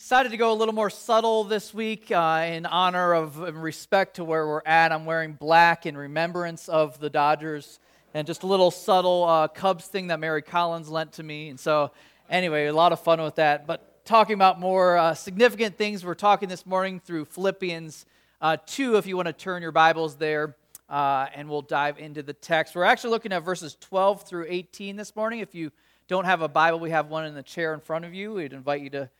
Decided 0.00 0.30
to 0.30 0.38
go 0.38 0.50
a 0.50 0.54
little 0.54 0.72
more 0.72 0.88
subtle 0.88 1.44
this 1.44 1.74
week 1.74 2.10
uh, 2.10 2.46
in 2.50 2.64
honor 2.64 3.12
of 3.12 3.46
in 3.46 3.58
respect 3.58 4.16
to 4.16 4.24
where 4.24 4.46
we're 4.46 4.62
at. 4.64 4.92
I'm 4.92 5.04
wearing 5.04 5.34
black 5.34 5.84
in 5.84 5.94
remembrance 5.94 6.70
of 6.70 6.98
the 6.98 7.10
Dodgers 7.10 7.78
and 8.14 8.26
just 8.26 8.42
a 8.42 8.46
little 8.46 8.70
subtle 8.70 9.24
uh, 9.24 9.48
Cubs 9.48 9.88
thing 9.88 10.06
that 10.06 10.18
Mary 10.18 10.40
Collins 10.40 10.88
lent 10.88 11.12
to 11.12 11.22
me. 11.22 11.50
And 11.50 11.60
so, 11.60 11.90
anyway, 12.30 12.64
a 12.64 12.72
lot 12.72 12.92
of 12.92 13.00
fun 13.00 13.20
with 13.20 13.34
that. 13.34 13.66
But 13.66 14.06
talking 14.06 14.32
about 14.32 14.58
more 14.58 14.96
uh, 14.96 15.12
significant 15.12 15.76
things, 15.76 16.02
we're 16.02 16.14
talking 16.14 16.48
this 16.48 16.64
morning 16.64 16.98
through 16.98 17.26
Philippians 17.26 18.06
uh, 18.40 18.56
2, 18.64 18.96
if 18.96 19.06
you 19.06 19.16
want 19.18 19.26
to 19.26 19.34
turn 19.34 19.60
your 19.60 19.70
Bibles 19.70 20.16
there, 20.16 20.56
uh, 20.88 21.26
and 21.34 21.46
we'll 21.46 21.60
dive 21.60 21.98
into 21.98 22.22
the 22.22 22.32
text. 22.32 22.74
We're 22.74 22.84
actually 22.84 23.10
looking 23.10 23.34
at 23.34 23.44
verses 23.44 23.76
12 23.78 24.22
through 24.22 24.46
18 24.48 24.96
this 24.96 25.14
morning. 25.14 25.40
If 25.40 25.54
you 25.54 25.70
don't 26.08 26.24
have 26.24 26.40
a 26.40 26.48
Bible, 26.48 26.80
we 26.80 26.88
have 26.88 27.08
one 27.08 27.26
in 27.26 27.34
the 27.34 27.42
chair 27.42 27.74
in 27.74 27.80
front 27.80 28.06
of 28.06 28.14
you. 28.14 28.32
We'd 28.32 28.54
invite 28.54 28.80
you 28.80 28.88
to 28.90 29.10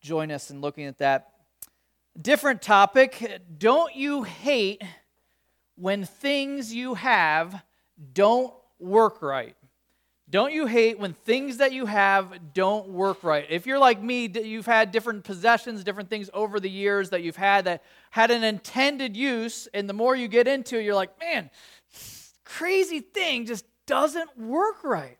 join 0.00 0.30
us 0.30 0.50
in 0.50 0.60
looking 0.60 0.84
at 0.84 0.98
that. 0.98 1.32
Different 2.20 2.62
topic. 2.62 3.42
Don't 3.58 3.94
you 3.94 4.24
hate 4.24 4.82
when 5.76 6.04
things 6.04 6.74
you 6.74 6.94
have 6.94 7.62
don't 8.12 8.52
work 8.78 9.22
right? 9.22 9.54
Don't 10.30 10.52
you 10.52 10.66
hate 10.66 10.98
when 10.98 11.14
things 11.14 11.56
that 11.56 11.72
you 11.72 11.86
have 11.86 12.52
don't 12.52 12.90
work 12.90 13.24
right? 13.24 13.46
If 13.48 13.66
you're 13.66 13.78
like 13.78 14.02
me, 14.02 14.26
you've 14.28 14.66
had 14.66 14.92
different 14.92 15.24
possessions, 15.24 15.82
different 15.84 16.10
things 16.10 16.28
over 16.34 16.60
the 16.60 16.68
years 16.68 17.10
that 17.10 17.22
you've 17.22 17.36
had 17.36 17.64
that 17.64 17.82
had 18.10 18.30
an 18.30 18.44
intended 18.44 19.16
use, 19.16 19.68
and 19.72 19.88
the 19.88 19.94
more 19.94 20.14
you 20.14 20.28
get 20.28 20.46
into 20.46 20.78
it, 20.78 20.84
you're 20.84 20.94
like, 20.94 21.18
man, 21.18 21.48
crazy 22.44 23.00
thing 23.00 23.46
just 23.46 23.64
doesn't 23.86 24.38
work 24.38 24.84
right. 24.84 25.16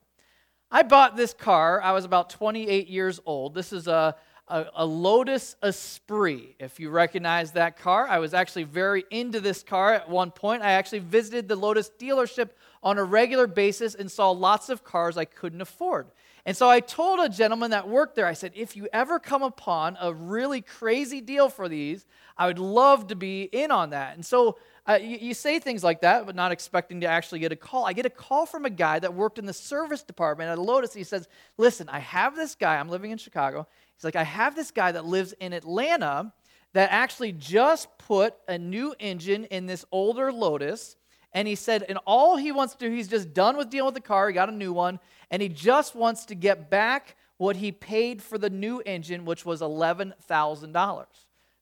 I 0.70 0.82
bought 0.82 1.16
this 1.16 1.32
car. 1.32 1.80
I 1.80 1.92
was 1.92 2.04
about 2.04 2.28
28 2.28 2.88
years 2.88 3.18
old. 3.24 3.54
This 3.54 3.72
is 3.72 3.88
a 3.88 4.14
a, 4.48 4.66
a, 4.76 4.86
Lotus 4.86 5.56
Esprit. 5.62 6.56
If 6.58 6.80
you 6.80 6.90
recognize 6.90 7.52
that 7.52 7.78
car, 7.78 8.06
I 8.08 8.18
was 8.18 8.34
actually 8.34 8.64
very 8.64 9.04
into 9.10 9.40
this 9.40 9.62
car 9.62 9.94
at 9.94 10.08
one 10.08 10.30
point. 10.30 10.62
I 10.62 10.72
actually 10.72 11.00
visited 11.00 11.48
the 11.48 11.56
Lotus 11.56 11.90
dealership 11.98 12.50
on 12.82 12.98
a 12.98 13.04
regular 13.04 13.46
basis 13.46 13.94
and 13.94 14.10
saw 14.10 14.30
lots 14.30 14.68
of 14.68 14.84
cars 14.84 15.16
I 15.16 15.24
couldn't 15.24 15.60
afford. 15.60 16.06
And 16.46 16.56
so 16.56 16.68
I 16.68 16.80
told 16.80 17.20
a 17.20 17.28
gentleman 17.28 17.72
that 17.72 17.88
worked 17.88 18.14
there, 18.14 18.26
I 18.26 18.32
said, 18.32 18.52
if 18.54 18.74
you 18.74 18.88
ever 18.92 19.18
come 19.18 19.42
upon 19.42 19.98
a 20.00 20.14
really 20.14 20.62
crazy 20.62 21.20
deal 21.20 21.50
for 21.50 21.68
these, 21.68 22.06
I 22.38 22.46
would 22.46 22.58
love 22.58 23.08
to 23.08 23.16
be 23.16 23.42
in 23.42 23.70
on 23.70 23.90
that. 23.90 24.14
And 24.14 24.24
so 24.24 24.56
uh, 24.88 24.98
you, 25.00 25.18
you, 25.20 25.34
say 25.34 25.58
things 25.58 25.84
like 25.84 26.00
that, 26.00 26.24
but 26.24 26.34
not 26.34 26.50
expecting 26.50 27.02
to 27.02 27.06
actually 27.06 27.40
get 27.40 27.52
a 27.52 27.56
call. 27.56 27.84
I 27.84 27.92
get 27.92 28.06
a 28.06 28.10
call 28.10 28.46
from 28.46 28.64
a 28.64 28.70
guy 28.70 28.98
that 28.98 29.12
worked 29.12 29.38
in 29.38 29.44
the 29.44 29.52
service 29.52 30.02
department 30.02 30.48
at 30.48 30.58
Lotus. 30.58 30.94
He 30.94 31.04
says, 31.04 31.28
Listen, 31.58 31.90
I 31.90 31.98
have 31.98 32.34
this 32.34 32.54
guy, 32.54 32.78
I'm 32.78 32.88
living 32.88 33.10
in 33.10 33.18
Chicago. 33.18 33.66
He's 33.98 34.04
like, 34.04 34.14
I 34.14 34.22
have 34.22 34.54
this 34.54 34.70
guy 34.70 34.92
that 34.92 35.04
lives 35.04 35.32
in 35.40 35.52
Atlanta 35.52 36.32
that 36.72 36.90
actually 36.92 37.32
just 37.32 37.88
put 37.98 38.36
a 38.46 38.56
new 38.56 38.94
engine 39.00 39.44
in 39.46 39.66
this 39.66 39.84
older 39.90 40.30
Lotus. 40.30 40.94
And 41.32 41.48
he 41.48 41.56
said, 41.56 41.84
and 41.88 41.98
all 42.06 42.36
he 42.36 42.52
wants 42.52 42.74
to 42.74 42.88
do, 42.88 42.94
he's 42.94 43.08
just 43.08 43.34
done 43.34 43.56
with 43.56 43.70
dealing 43.70 43.86
with 43.86 43.94
the 43.94 44.00
car. 44.00 44.28
He 44.28 44.34
got 44.34 44.48
a 44.48 44.52
new 44.52 44.72
one. 44.72 45.00
And 45.32 45.42
he 45.42 45.48
just 45.48 45.96
wants 45.96 46.26
to 46.26 46.36
get 46.36 46.70
back 46.70 47.16
what 47.38 47.56
he 47.56 47.72
paid 47.72 48.22
for 48.22 48.38
the 48.38 48.50
new 48.50 48.80
engine, 48.86 49.24
which 49.24 49.44
was 49.44 49.62
$11,000. 49.62 51.06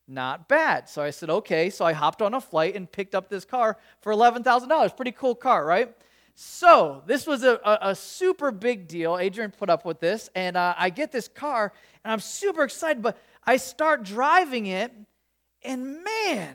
Not 0.07 0.47
bad. 0.47 0.91
So 0.91 1.01
I 1.01 1.11
said, 1.11 1.31
okay. 1.31 1.71
So 1.71 1.87
I 1.87 1.95
hopped 1.95 2.21
on 2.21 2.35
a 2.35 2.41
flight 2.43 2.77
and 2.77 2.91
picked 2.93 3.15
up 3.15 3.31
this 3.31 3.47
car 3.47 3.79
for 4.03 4.13
$11,000. 4.13 4.95
Pretty 4.95 5.13
cool 5.13 5.35
car, 5.35 5.65
right? 5.65 5.97
So 6.39 7.03
this 7.07 7.27
was 7.27 7.45
a, 7.45 7.59
a, 7.65 7.79
a, 7.81 7.95
super 7.95 8.53
big 8.53 8.89
deal. 8.89 9.17
Adrian 9.17 9.51
put 9.51 9.71
up 9.71 9.87
with 9.87 10.01
this, 10.01 10.29
and 10.35 10.55
uh, 10.55 10.75
I 10.77 10.91
get 10.91 11.11
this 11.11 11.29
car, 11.29 11.73
and 12.07 12.13
I'm 12.13 12.21
super 12.21 12.63
excited, 12.63 13.03
but 13.03 13.19
I 13.43 13.57
start 13.57 14.05
driving 14.05 14.67
it, 14.67 14.93
and 15.65 16.05
man, 16.05 16.55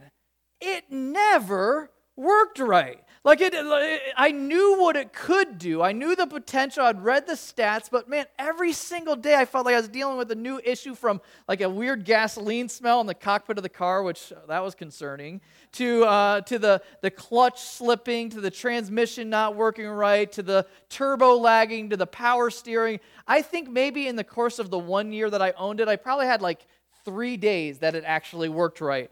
it 0.61 0.85
never 0.89 1.91
worked 2.15 2.59
right. 2.59 3.03
Like 3.23 3.39
it, 3.39 3.53
I 4.17 4.31
knew 4.31 4.81
what 4.81 4.95
it 4.95 5.13
could 5.13 5.59
do. 5.59 5.83
I 5.83 5.91
knew 5.91 6.15
the 6.15 6.25
potential. 6.25 6.83
I'd 6.83 7.03
read 7.03 7.27
the 7.27 7.33
stats, 7.33 7.87
but 7.87 8.09
man, 8.09 8.25
every 8.39 8.73
single 8.73 9.15
day 9.15 9.35
I 9.35 9.45
felt 9.45 9.67
like 9.67 9.75
I 9.75 9.77
was 9.77 9.89
dealing 9.89 10.17
with 10.17 10.31
a 10.31 10.35
new 10.35 10.59
issue 10.63 10.95
from 10.95 11.21
like 11.47 11.61
a 11.61 11.69
weird 11.69 12.03
gasoline 12.03 12.67
smell 12.67 12.99
in 12.99 13.05
the 13.05 13.13
cockpit 13.13 13.57
of 13.57 13.63
the 13.63 13.69
car, 13.69 14.01
which 14.01 14.33
uh, 14.33 14.47
that 14.47 14.63
was 14.63 14.73
concerning, 14.73 15.39
to 15.73 16.03
uh, 16.05 16.41
to 16.41 16.57
the 16.57 16.81
the 17.01 17.11
clutch 17.11 17.61
slipping, 17.61 18.31
to 18.31 18.41
the 18.41 18.49
transmission 18.49 19.29
not 19.29 19.55
working 19.55 19.87
right, 19.87 20.31
to 20.31 20.41
the 20.41 20.65
turbo 20.89 21.35
lagging, 21.35 21.91
to 21.91 21.97
the 21.97 22.07
power 22.07 22.49
steering. 22.49 22.99
I 23.27 23.43
think 23.43 23.69
maybe 23.69 24.07
in 24.07 24.15
the 24.15 24.23
course 24.23 24.57
of 24.57 24.71
the 24.71 24.79
one 24.79 25.13
year 25.13 25.29
that 25.29 25.43
I 25.43 25.51
owned 25.51 25.79
it, 25.79 25.87
I 25.87 25.95
probably 25.95 26.25
had 26.25 26.41
like 26.41 26.65
three 27.05 27.37
days 27.37 27.79
that 27.79 27.93
it 27.93 28.03
actually 28.03 28.49
worked 28.49 28.81
right. 28.81 29.11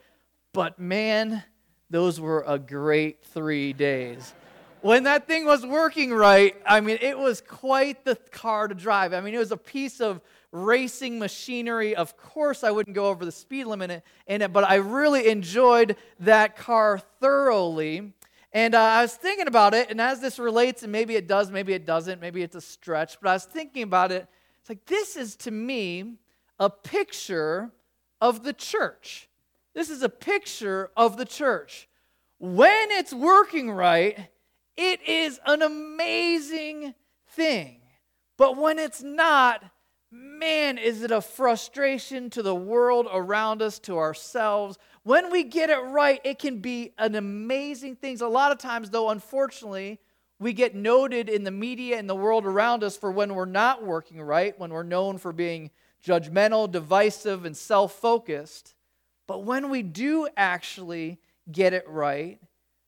But 0.52 0.80
man 0.80 1.44
those 1.90 2.20
were 2.20 2.44
a 2.48 2.60
great 2.60 3.24
three 3.24 3.74
days. 3.74 4.34
When 4.82 5.04
that 5.04 5.28
thing 5.28 5.46
was 5.46 5.66
working 5.66 6.14
right, 6.14 6.56
I 6.66 6.80
mean, 6.80 7.00
it 7.02 7.18
was 7.18 7.42
quite 7.42 8.06
the 8.06 8.16
car 8.16 8.68
to 8.68 8.76
drive. 8.76 9.14
I 9.14 9.20
mean, 9.20 9.34
it 9.34 9.40
was 9.40 9.52
a 9.52 9.58
piece 9.58 10.00
of 10.00 10.22
racing 10.52 11.20
machinery. 11.20 11.96
Of 11.96 12.16
course, 12.16 12.64
I 12.64 12.72
wouldn't 12.72 12.96
go 12.96 13.08
over 13.08 13.26
the 13.26 13.32
speed 13.32 13.66
limit 13.66 14.04
in 14.28 14.42
it, 14.42 14.54
but 14.54 14.64
I 14.64 14.76
really 14.76 15.28
enjoyed 15.28 15.98
that 16.22 16.56
car 16.56 17.00
thoroughly. 17.20 18.14
And 18.52 18.74
uh, 18.74 18.82
I 18.82 19.02
was 19.04 19.14
thinking 19.14 19.48
about 19.48 19.74
it, 19.74 19.92
and 19.92 20.02
as 20.02 20.22
this 20.22 20.40
relates, 20.40 20.82
and 20.82 20.92
maybe 20.92 21.16
it 21.16 21.28
does, 21.28 21.52
maybe 21.52 21.74
it 21.74 21.86
doesn't, 21.86 22.20
maybe 22.20 22.42
it's 22.42 22.56
a 22.56 22.62
stretch, 22.62 23.20
but 23.22 23.30
I 23.30 23.34
was 23.34 23.46
thinking 23.46 23.84
about 23.84 24.12
it. 24.12 24.28
It's 24.62 24.70
like, 24.70 24.86
this 24.86 25.16
is 25.16 25.36
to 25.38 25.52
me 25.52 26.16
a 26.60 26.70
picture 26.70 27.72
of 28.20 28.44
the 28.44 28.54
church. 28.54 29.29
This 29.74 29.90
is 29.90 30.02
a 30.02 30.10
picture 30.10 30.92
of 30.98 31.18
the 31.18 31.26
church. 31.26 31.88
When 32.40 32.92
it's 32.92 33.14
working 33.14 33.72
right, 33.72 34.30
it 34.78 35.08
is 35.08 35.40
an 35.46 35.62
amazing 35.62 36.96
thing. 37.32 37.82
But 38.38 38.56
when 38.56 38.80
it's 38.80 39.04
not, 39.04 39.64
man, 40.12 40.78
is 40.78 41.04
it 41.04 41.12
a 41.12 41.22
frustration 41.22 42.30
to 42.32 42.42
the 42.42 42.56
world 42.56 43.08
around 43.12 43.62
us, 43.62 43.80
to 43.80 43.98
ourselves. 43.98 44.78
When 45.04 45.32
we 45.32 45.44
get 45.44 45.70
it 45.70 45.80
right, 45.80 46.22
it 46.24 46.40
can 46.40 46.60
be 46.60 46.94
an 46.98 47.16
amazing 47.16 47.98
thing. 47.98 48.22
A 48.22 48.28
lot 48.28 48.52
of 48.52 48.58
times, 48.58 48.90
though, 48.90 49.10
unfortunately, 49.10 50.00
we 50.40 50.54
get 50.54 50.74
noted 50.74 51.28
in 51.28 51.44
the 51.44 51.52
media 51.52 51.98
and 51.98 52.10
the 52.10 52.16
world 52.16 52.46
around 52.46 52.84
us 52.84 52.96
for 52.96 53.12
when 53.12 53.36
we're 53.36 53.46
not 53.46 53.86
working 53.86 54.22
right, 54.22 54.58
when 54.58 54.72
we're 54.72 54.84
known 54.84 55.18
for 55.18 55.34
being 55.34 55.70
judgmental, 56.04 56.72
divisive, 56.72 57.44
and 57.44 57.56
self 57.56 57.94
focused. 57.94 58.76
But 59.30 59.44
when 59.44 59.70
we 59.70 59.84
do 59.84 60.28
actually 60.36 61.20
get 61.52 61.72
it 61.72 61.88
right, 61.88 62.40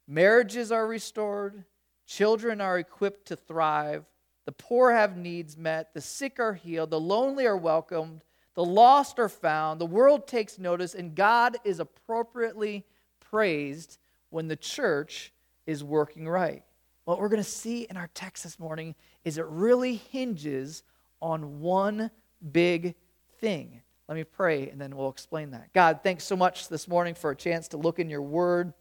marriages 0.08 0.72
are 0.72 0.88
restored, 0.88 1.66
children 2.08 2.60
are 2.60 2.80
equipped 2.80 3.28
to 3.28 3.36
thrive, 3.36 4.06
the 4.46 4.52
poor 4.52 4.92
have 4.92 5.16
needs 5.16 5.56
met, 5.56 5.94
the 5.94 6.02
sick 6.02 6.40
are 6.40 6.56
healed, 6.56 6.90
the 6.90 7.00
lonely 7.00 7.46
are 7.46 7.56
welcomed, 7.56 8.24
the 8.56 8.66
lost 8.66 9.20
are 9.20 9.30
found, 9.30 9.80
the 9.80 9.86
world 9.86 10.26
takes 10.26 10.58
notice, 10.58 10.96
and 10.96 11.14
God 11.14 11.58
is 11.64 11.80
appropriately 11.80 12.88
praised 13.20 14.00
when 14.32 14.48
the 14.48 14.56
church 14.56 15.32
is 15.68 15.84
working 15.84 16.28
right. 16.28 16.64
What 17.04 17.20
we're 17.20 17.30
going 17.30 17.44
to 17.44 17.48
see 17.48 17.84
in 17.84 17.98
our 17.98 18.10
text 18.16 18.46
this 18.46 18.58
morning 18.58 18.96
is 19.24 19.38
it 19.38 19.46
really 19.46 19.98
hinges 19.98 20.82
on 21.22 21.60
one 21.60 22.10
big 22.52 22.96
thing. 23.40 23.84
Let 24.12 24.18
me 24.18 24.24
pray 24.26 24.68
and 24.68 24.82
then 24.82 24.98
we'll 24.98 25.08
explain 25.08 25.52
that. 25.52 25.72
God, 25.72 26.02
thanks 26.04 26.26
so 26.26 26.36
much 26.36 26.68
this 26.68 26.86
morning 26.86 27.16
for 27.16 27.32
a 27.32 27.36
chance 27.36 27.70
to 27.70 27.78
look 27.78 27.98
in 27.98 28.10
your 28.10 28.22
word 28.22 28.74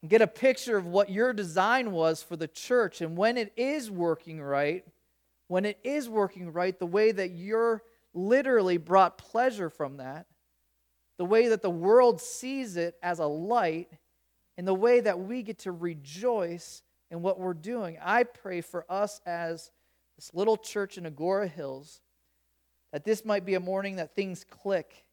and 0.00 0.10
get 0.10 0.22
a 0.22 0.26
picture 0.26 0.78
of 0.78 0.86
what 0.86 1.10
your 1.10 1.34
design 1.34 1.92
was 1.92 2.22
for 2.22 2.36
the 2.36 2.48
church 2.48 3.02
and 3.02 3.18
when 3.18 3.36
it 3.36 3.52
is 3.54 3.90
working 3.90 4.40
right, 4.40 4.86
when 5.48 5.66
it 5.66 5.78
is 5.84 6.08
working 6.08 6.54
right, 6.54 6.78
the 6.78 6.86
way 6.86 7.12
that 7.12 7.32
you're 7.32 7.82
literally 8.14 8.78
brought 8.78 9.18
pleasure 9.18 9.68
from 9.68 9.98
that, 9.98 10.24
the 11.18 11.26
way 11.26 11.48
that 11.48 11.60
the 11.60 11.68
world 11.68 12.18
sees 12.18 12.78
it 12.78 12.96
as 13.02 13.18
a 13.18 13.26
light, 13.26 13.90
and 14.56 14.66
the 14.66 14.72
way 14.72 15.00
that 15.00 15.20
we 15.20 15.42
get 15.42 15.58
to 15.58 15.70
rejoice 15.70 16.82
in 17.10 17.20
what 17.20 17.38
we're 17.38 17.52
doing. 17.52 17.98
I 18.02 18.22
pray 18.22 18.62
for 18.62 18.86
us 18.88 19.20
as 19.26 19.70
this 20.16 20.32
little 20.32 20.56
church 20.56 20.96
in 20.96 21.04
Agoura 21.04 21.46
Hills 21.46 22.00
that 22.92 23.04
this 23.04 23.24
might 23.24 23.44
be 23.44 23.54
a 23.54 23.60
morning 23.60 23.96
that 23.96 24.14
things 24.14 24.44
click, 24.48 25.04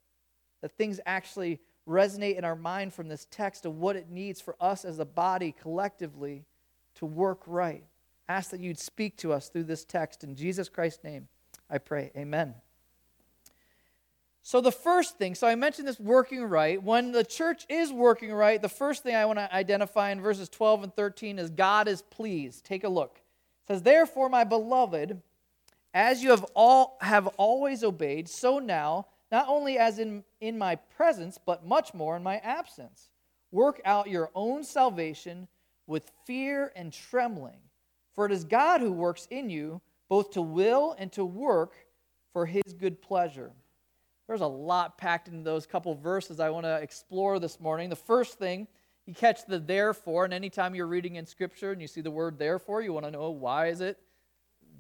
that 0.61 0.71
things 0.77 0.99
actually 1.05 1.59
resonate 1.87 2.37
in 2.37 2.43
our 2.43 2.55
mind 2.55 2.93
from 2.93 3.07
this 3.07 3.27
text 3.31 3.65
of 3.65 3.77
what 3.77 3.95
it 3.95 4.09
needs 4.09 4.41
for 4.41 4.55
us 4.59 4.83
as 4.83 4.99
a 4.99 5.05
body 5.05 5.55
collectively 5.59 6.45
to 6.95 7.05
work 7.05 7.41
right. 7.47 7.83
Ask 8.27 8.51
that 8.51 8.59
you'd 8.59 8.79
speak 8.79 9.15
to 9.17 9.31
us 9.31 9.49
through 9.49 9.63
this 9.63 9.85
text. 9.85 10.23
In 10.23 10.35
Jesus 10.35 10.67
Christ's 10.67 11.03
name, 11.03 11.27
I 11.69 11.77
pray. 11.77 12.11
Amen. 12.17 12.55
So, 14.41 14.61
the 14.61 14.71
first 14.71 15.17
thing, 15.17 15.35
so 15.35 15.45
I 15.45 15.55
mentioned 15.55 15.87
this 15.87 15.99
working 15.99 16.41
right. 16.41 16.81
When 16.81 17.11
the 17.11 17.25
church 17.25 17.65
is 17.67 17.91
working 17.91 18.31
right, 18.31 18.61
the 18.61 18.69
first 18.69 19.03
thing 19.03 19.13
I 19.13 19.25
want 19.25 19.39
to 19.39 19.53
identify 19.53 20.11
in 20.11 20.21
verses 20.21 20.47
12 20.47 20.83
and 20.83 20.95
13 20.95 21.37
is 21.37 21.49
God 21.49 21.89
is 21.89 22.01
pleased. 22.01 22.63
Take 22.63 22.85
a 22.85 22.89
look. 22.89 23.17
It 23.63 23.73
says, 23.73 23.81
Therefore, 23.81 24.29
my 24.29 24.45
beloved, 24.45 25.21
as 25.97 26.21
you 26.21 26.29
have 26.29 26.45
all 26.53 26.99
have 27.01 27.25
always 27.37 27.83
obeyed, 27.83 28.29
so 28.29 28.59
now 28.59 29.07
not 29.31 29.47
only 29.47 29.79
as 29.79 29.97
in, 29.97 30.23
in 30.39 30.55
my 30.55 30.75
presence, 30.75 31.39
but 31.43 31.65
much 31.65 31.91
more 31.95 32.15
in 32.15 32.21
my 32.21 32.37
absence. 32.37 33.09
Work 33.51 33.81
out 33.83 34.07
your 34.07 34.29
own 34.35 34.63
salvation 34.63 35.47
with 35.87 36.11
fear 36.23 36.71
and 36.75 36.93
trembling, 36.93 37.57
for 38.13 38.27
it 38.27 38.31
is 38.31 38.43
God 38.43 38.79
who 38.79 38.91
works 38.91 39.27
in 39.31 39.49
you 39.49 39.81
both 40.07 40.29
to 40.31 40.41
will 40.41 40.95
and 40.99 41.11
to 41.13 41.25
work 41.25 41.73
for 42.31 42.45
his 42.45 42.73
good 42.79 43.01
pleasure. 43.01 43.51
There's 44.27 44.41
a 44.41 44.47
lot 44.47 44.99
packed 44.99 45.29
into 45.29 45.43
those 45.43 45.65
couple 45.65 45.95
verses 45.95 46.39
I 46.39 46.51
want 46.51 46.65
to 46.65 46.75
explore 46.75 47.39
this 47.39 47.59
morning. 47.59 47.89
The 47.89 47.95
first 47.95 48.37
thing, 48.37 48.67
you 49.07 49.15
catch 49.15 49.47
the 49.47 49.57
therefore, 49.57 50.25
and 50.25 50.33
anytime 50.33 50.75
you're 50.75 50.85
reading 50.85 51.15
in 51.15 51.25
Scripture 51.25 51.71
and 51.71 51.81
you 51.81 51.87
see 51.87 52.01
the 52.01 52.11
word 52.11 52.37
therefore, 52.37 52.83
you 52.83 52.93
want 52.93 53.05
to 53.05 53.11
know 53.11 53.31
why 53.31 53.69
is 53.69 53.81
it 53.81 53.97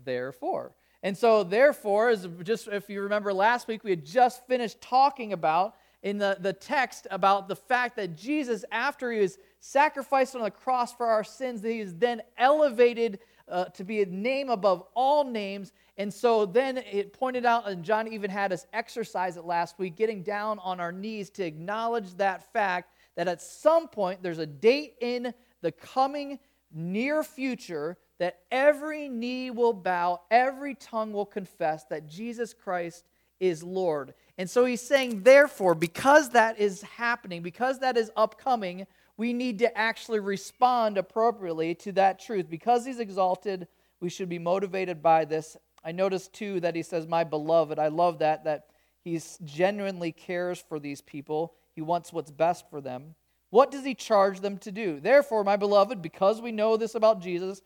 therefore? 0.05 0.75
And 1.03 1.17
so, 1.17 1.43
therefore, 1.43 2.09
is 2.09 2.27
just 2.43 2.67
if 2.67 2.89
you 2.89 3.01
remember 3.01 3.33
last 3.33 3.67
week, 3.67 3.83
we 3.83 3.91
had 3.91 4.05
just 4.05 4.45
finished 4.47 4.81
talking 4.81 5.33
about 5.33 5.75
in 6.03 6.17
the, 6.17 6.37
the 6.39 6.53
text 6.53 7.07
about 7.11 7.47
the 7.47 7.55
fact 7.55 7.95
that 7.97 8.15
Jesus, 8.15 8.63
after 8.71 9.11
he 9.11 9.19
was 9.19 9.37
sacrificed 9.59 10.35
on 10.35 10.41
the 10.41 10.51
cross 10.51 10.93
for 10.93 11.05
our 11.05 11.23
sins, 11.23 11.61
that 11.61 11.71
he 11.71 11.79
is 11.79 11.95
then 11.95 12.21
elevated 12.37 13.19
uh, 13.47 13.65
to 13.65 13.83
be 13.83 14.01
a 14.01 14.05
name 14.05 14.49
above 14.49 14.83
all 14.93 15.23
names. 15.23 15.71
And 15.97 16.13
so 16.13 16.45
then 16.45 16.77
it 16.77 17.13
pointed 17.13 17.45
out, 17.45 17.67
and 17.67 17.83
John 17.83 18.07
even 18.07 18.29
had 18.29 18.51
us 18.51 18.65
exercise 18.73 19.37
it 19.37 19.45
last 19.45 19.79
week, 19.79 19.95
getting 19.95 20.21
down 20.21 20.59
on 20.59 20.79
our 20.79 20.91
knees 20.91 21.29
to 21.31 21.43
acknowledge 21.43 22.13
that 22.15 22.51
fact 22.53 22.91
that 23.15 23.27
at 23.27 23.41
some 23.41 23.87
point 23.87 24.21
there's 24.21 24.39
a 24.39 24.45
date 24.45 24.95
in 25.01 25.33
the 25.61 25.71
coming 25.71 26.39
near 26.71 27.23
future 27.23 27.97
that 28.19 28.39
every 28.51 29.09
knee 29.09 29.51
will 29.51 29.73
bow, 29.73 30.21
every 30.31 30.75
tongue 30.75 31.13
will 31.13 31.25
confess 31.25 31.83
that 31.85 32.07
Jesus 32.07 32.53
Christ 32.53 33.05
is 33.39 33.63
Lord. 33.63 34.13
And 34.37 34.49
so 34.49 34.65
he's 34.65 34.81
saying, 34.81 35.23
therefore, 35.23 35.75
because 35.75 36.29
that 36.31 36.59
is 36.59 36.81
happening, 36.81 37.41
because 37.41 37.79
that 37.79 37.97
is 37.97 38.11
upcoming, 38.15 38.87
we 39.17 39.33
need 39.33 39.59
to 39.59 39.77
actually 39.77 40.19
respond 40.19 40.97
appropriately 40.97 41.75
to 41.75 41.91
that 41.93 42.19
truth. 42.19 42.49
Because 42.49 42.85
he's 42.85 42.99
exalted, 42.99 43.67
we 43.99 44.09
should 44.09 44.29
be 44.29 44.39
motivated 44.39 45.01
by 45.01 45.25
this. 45.25 45.57
I 45.83 45.91
notice 45.91 46.27
too 46.27 46.59
that 46.61 46.75
he 46.75 46.83
says, 46.83 47.07
My 47.07 47.23
beloved. 47.23 47.79
I 47.79 47.87
love 47.87 48.19
that, 48.19 48.43
that 48.43 48.67
he 49.03 49.19
genuinely 49.43 50.11
cares 50.11 50.63
for 50.67 50.79
these 50.79 51.01
people. 51.01 51.53
He 51.73 51.81
wants 51.81 52.11
what's 52.11 52.31
best 52.31 52.69
for 52.69 52.81
them. 52.81 53.15
What 53.49 53.71
does 53.71 53.85
he 53.85 53.95
charge 53.95 54.41
them 54.41 54.57
to 54.59 54.71
do? 54.71 54.99
Therefore, 54.99 55.43
my 55.43 55.55
beloved, 55.55 56.01
because 56.01 56.41
we 56.41 56.51
know 56.51 56.75
this 56.75 56.95
about 56.95 57.21
Jesus, 57.21 57.61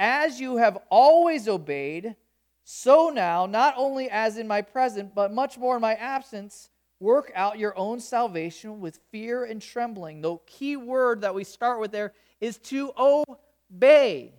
as 0.00 0.40
you 0.40 0.56
have 0.56 0.78
always 0.90 1.46
obeyed, 1.46 2.16
so 2.64 3.10
now, 3.10 3.46
not 3.46 3.74
only 3.76 4.10
as 4.10 4.36
in 4.36 4.48
my 4.48 4.62
present, 4.62 5.14
but 5.14 5.32
much 5.32 5.56
more 5.56 5.76
in 5.76 5.80
my 5.82 5.94
absence, 5.94 6.70
Work 7.00 7.32
out 7.34 7.58
your 7.58 7.76
own 7.78 7.98
salvation 7.98 8.78
with 8.80 9.00
fear 9.10 9.44
and 9.44 9.60
trembling. 9.60 10.20
The 10.20 10.36
key 10.46 10.76
word 10.76 11.22
that 11.22 11.34
we 11.34 11.44
start 11.44 11.80
with 11.80 11.92
there 11.92 12.12
is 12.42 12.58
to 12.58 12.92
obey. 12.98 14.34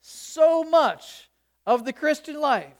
So 0.00 0.64
much 0.64 1.28
of 1.66 1.84
the 1.84 1.92
Christian 1.92 2.40
life 2.40 2.72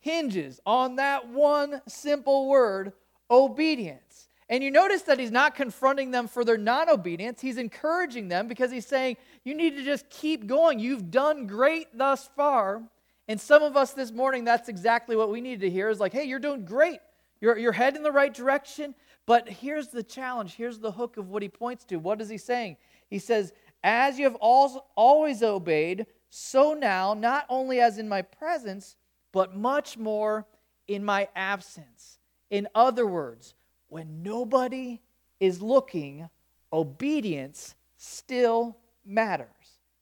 hinges 0.00 0.58
on 0.66 0.96
that 0.96 1.28
one 1.28 1.82
simple 1.86 2.48
word, 2.48 2.92
obedience. 3.30 4.26
And 4.54 4.62
you 4.62 4.70
notice 4.70 5.02
that 5.02 5.18
he's 5.18 5.32
not 5.32 5.56
confronting 5.56 6.12
them 6.12 6.28
for 6.28 6.44
their 6.44 6.56
non 6.56 6.88
obedience. 6.88 7.40
He's 7.40 7.58
encouraging 7.58 8.28
them 8.28 8.46
because 8.46 8.70
he's 8.70 8.86
saying, 8.86 9.16
You 9.42 9.52
need 9.52 9.76
to 9.76 9.82
just 9.82 10.08
keep 10.08 10.46
going. 10.46 10.78
You've 10.78 11.10
done 11.10 11.48
great 11.48 11.88
thus 11.98 12.30
far. 12.36 12.80
And 13.26 13.40
some 13.40 13.64
of 13.64 13.76
us 13.76 13.94
this 13.94 14.12
morning, 14.12 14.44
that's 14.44 14.68
exactly 14.68 15.16
what 15.16 15.28
we 15.32 15.40
need 15.40 15.58
to 15.62 15.68
hear 15.68 15.88
is 15.88 15.98
like, 15.98 16.12
Hey, 16.12 16.22
you're 16.26 16.38
doing 16.38 16.64
great. 16.64 17.00
You're, 17.40 17.58
you're 17.58 17.72
heading 17.72 18.04
the 18.04 18.12
right 18.12 18.32
direction. 18.32 18.94
But 19.26 19.48
here's 19.48 19.88
the 19.88 20.04
challenge. 20.04 20.54
Here's 20.54 20.78
the 20.78 20.92
hook 20.92 21.16
of 21.16 21.30
what 21.30 21.42
he 21.42 21.48
points 21.48 21.84
to. 21.86 21.96
What 21.96 22.20
is 22.20 22.28
he 22.28 22.38
saying? 22.38 22.76
He 23.10 23.18
says, 23.18 23.52
As 23.82 24.20
you 24.20 24.24
have 24.24 24.36
always 24.36 25.42
obeyed, 25.42 26.06
so 26.30 26.74
now, 26.74 27.12
not 27.12 27.44
only 27.48 27.80
as 27.80 27.98
in 27.98 28.08
my 28.08 28.22
presence, 28.22 28.94
but 29.32 29.56
much 29.56 29.98
more 29.98 30.46
in 30.86 31.04
my 31.04 31.26
absence. 31.34 32.20
In 32.50 32.68
other 32.76 33.04
words, 33.04 33.56
when 33.94 34.24
nobody 34.24 35.00
is 35.38 35.62
looking, 35.62 36.28
obedience 36.72 37.76
still 37.96 38.76
matters. 39.04 39.46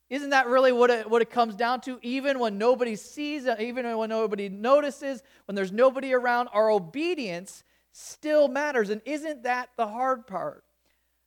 Isn't 0.08 0.30
that 0.30 0.46
really 0.46 0.72
what 0.72 0.88
it, 0.88 1.10
what 1.10 1.20
it 1.20 1.28
comes 1.28 1.54
down 1.54 1.82
to? 1.82 1.98
Even 2.00 2.38
when 2.38 2.56
nobody 2.56 2.96
sees, 2.96 3.46
even 3.46 3.94
when 3.98 4.08
nobody 4.08 4.48
notices, 4.48 5.22
when 5.44 5.54
there's 5.54 5.72
nobody 5.72 6.14
around, 6.14 6.48
our 6.54 6.70
obedience 6.70 7.64
still 7.92 8.48
matters. 8.48 8.88
And 8.88 9.02
isn't 9.04 9.42
that 9.42 9.68
the 9.76 9.86
hard 9.86 10.26
part? 10.26 10.64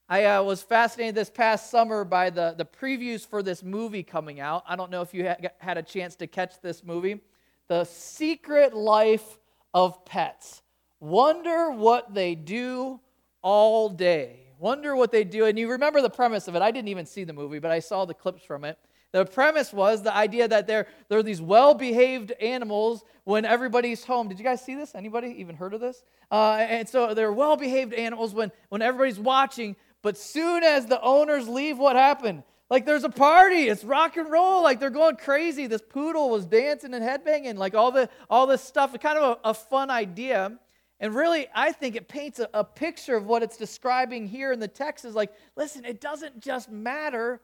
I 0.10 0.26
uh, 0.26 0.42
was 0.42 0.64
fascinated 0.64 1.14
this 1.14 1.30
past 1.30 1.70
summer 1.70 2.04
by 2.04 2.32
the, 2.32 2.56
the 2.58 2.66
previews 2.66 3.28
for 3.28 3.44
this 3.44 3.62
movie 3.62 4.02
coming 4.02 4.40
out. 4.40 4.64
I 4.68 4.76
don't 4.76 4.90
know 4.90 5.02
if 5.02 5.14
you 5.14 5.28
ha- 5.28 5.50
had 5.60 5.78
a 5.78 5.84
chance 5.84 6.16
to 6.16 6.26
catch 6.26 6.60
this 6.64 6.84
movie. 6.84 7.22
The 7.68 7.84
Secret 7.84 8.74
Life 8.74 9.38
of 9.72 10.04
Pets. 10.04 10.64
Wonder 11.00 11.72
what 11.72 12.14
they 12.14 12.36
do 12.36 13.00
all 13.42 13.90
day. 13.90 14.40
Wonder 14.60 14.96
what 14.96 15.12
they 15.12 15.24
do. 15.24 15.46
And 15.46 15.60
you 15.60 15.70
remember 15.72 16.02
the 16.02 16.10
premise 16.10 16.48
of 16.48 16.56
it. 16.56 16.62
I 16.62 16.72
didn't 16.72 16.88
even 16.88 17.06
see 17.06 17.24
the 17.24 17.34
movie, 17.34 17.60
but 17.60 17.72
I 17.72 17.80
saw 17.80 18.06
the 18.06 18.14
clips 18.14 18.44
from 18.44 18.64
it. 18.64 18.78
The 19.12 19.26
premise 19.26 19.72
was 19.72 20.04
the 20.04 20.14
idea 20.14 20.48
that 20.48 20.68
there, 20.68 20.88
are 21.10 21.24
these 21.24 21.42
well 21.42 21.74
behaved 21.74 22.32
animals 22.34 23.04
when 23.24 23.46
everybody's 23.46 24.04
home. 24.04 24.28
Did 24.28 24.40
you 24.40 24.44
guys 24.44 24.62
see 24.64 24.76
this? 24.76 24.94
Anybody 24.94 25.36
even 25.38 25.56
heard 25.56 25.74
of 25.74 25.80
this? 25.80 26.04
Uh, 26.32 26.58
and 26.60 26.88
so 26.88 27.14
they're 27.14 27.32
well 27.32 27.56
behaved 27.56 27.94
animals 27.94 28.34
when, 28.34 28.52
when 28.70 28.82
everybody's 28.82 29.20
watching, 29.20 29.78
but 30.02 30.18
soon 30.18 30.64
as 30.64 30.86
the 30.88 31.02
owners 31.02 31.48
leave, 31.48 31.78
what 31.78 31.96
happened? 31.96 32.44
Like 32.70 32.86
there's 32.86 33.04
a 33.04 33.10
party, 33.10 33.70
it's 33.70 33.84
rock 33.84 34.18
and 34.18 34.30
roll, 34.30 34.64
like 34.64 34.80
they're 34.80 34.90
going 34.90 35.16
crazy. 35.16 35.68
This 35.68 35.82
poodle 35.82 36.30
was 36.30 36.46
dancing 36.46 36.94
and 36.94 37.04
headbanging, 37.04 37.56
like 37.56 37.74
all 37.74 37.92
the 37.92 38.10
all 38.30 38.48
this 38.48 38.62
stuff. 38.62 39.00
Kind 39.00 39.18
of 39.18 39.38
a, 39.44 39.50
a 39.50 39.54
fun 39.54 39.90
idea. 39.90 40.60
And 41.00 41.14
really, 41.14 41.48
I 41.54 41.72
think 41.72 41.96
it 41.96 42.08
paints 42.08 42.40
a, 42.40 42.50
a 42.54 42.64
picture 42.64 43.16
of 43.16 43.26
what 43.26 43.44
it's 43.44 43.58
describing 43.58 44.28
here 44.28 44.52
in 44.52 44.60
the 44.60 44.68
text 44.68 45.04
is 45.04 45.14
like, 45.14 45.34
listen, 45.56 45.84
it 45.84 46.00
doesn't 46.00 46.40
just 46.40 46.72
matter 46.72 47.42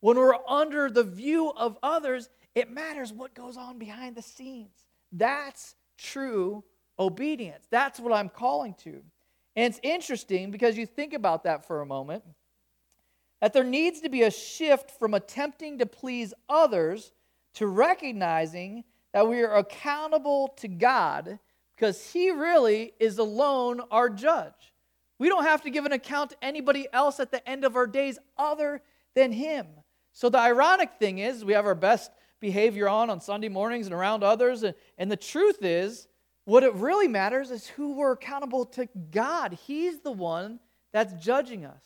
when 0.00 0.16
we're 0.16 0.34
under 0.48 0.90
the 0.90 1.04
view 1.04 1.50
of 1.50 1.78
others, 1.82 2.28
it 2.54 2.70
matters 2.70 3.12
what 3.12 3.34
goes 3.34 3.56
on 3.56 3.78
behind 3.78 4.16
the 4.16 4.22
scenes. 4.22 4.86
That's 5.12 5.74
true 5.98 6.64
obedience. 6.98 7.66
That's 7.70 8.00
what 8.00 8.12
I'm 8.12 8.28
calling 8.28 8.74
to. 8.84 9.02
And 9.56 9.66
it's 9.66 9.80
interesting 9.82 10.50
because 10.50 10.76
you 10.76 10.86
think 10.86 11.12
about 11.12 11.44
that 11.44 11.66
for 11.66 11.80
a 11.80 11.86
moment 11.86 12.24
that 13.40 13.52
there 13.54 13.64
needs 13.64 14.00
to 14.02 14.10
be 14.10 14.22
a 14.22 14.30
shift 14.30 14.90
from 14.90 15.14
attempting 15.14 15.78
to 15.78 15.86
please 15.86 16.34
others 16.48 17.12
to 17.54 17.66
recognizing 17.66 18.84
that 19.12 19.26
we 19.26 19.42
are 19.42 19.56
accountable 19.56 20.48
to 20.58 20.68
God 20.68 21.38
because 21.80 22.12
he 22.12 22.30
really 22.30 22.92
is 23.00 23.16
alone 23.16 23.80
our 23.90 24.10
judge. 24.10 24.52
We 25.18 25.30
don't 25.30 25.44
have 25.44 25.62
to 25.62 25.70
give 25.70 25.86
an 25.86 25.92
account 25.92 26.28
to 26.30 26.36
anybody 26.42 26.86
else 26.92 27.20
at 27.20 27.30
the 27.30 27.48
end 27.48 27.64
of 27.64 27.74
our 27.74 27.86
days 27.86 28.18
other 28.36 28.82
than 29.14 29.32
him. 29.32 29.66
So 30.12 30.28
the 30.28 30.38
ironic 30.38 30.90
thing 30.98 31.20
is, 31.20 31.42
we 31.42 31.54
have 31.54 31.64
our 31.64 31.74
best 31.74 32.10
behavior 32.38 32.86
on 32.86 33.08
on 33.08 33.22
Sunday 33.22 33.48
mornings 33.48 33.86
and 33.86 33.94
around 33.94 34.22
others. 34.22 34.62
And, 34.62 34.74
and 34.98 35.10
the 35.10 35.16
truth 35.16 35.62
is, 35.62 36.06
what 36.44 36.64
it 36.64 36.74
really 36.74 37.08
matters 37.08 37.50
is 37.50 37.66
who 37.66 37.94
we're 37.94 38.12
accountable 38.12 38.66
to 38.66 38.86
God. 39.10 39.58
He's 39.66 40.00
the 40.00 40.12
one 40.12 40.60
that's 40.92 41.14
judging 41.14 41.64
us. 41.64 41.82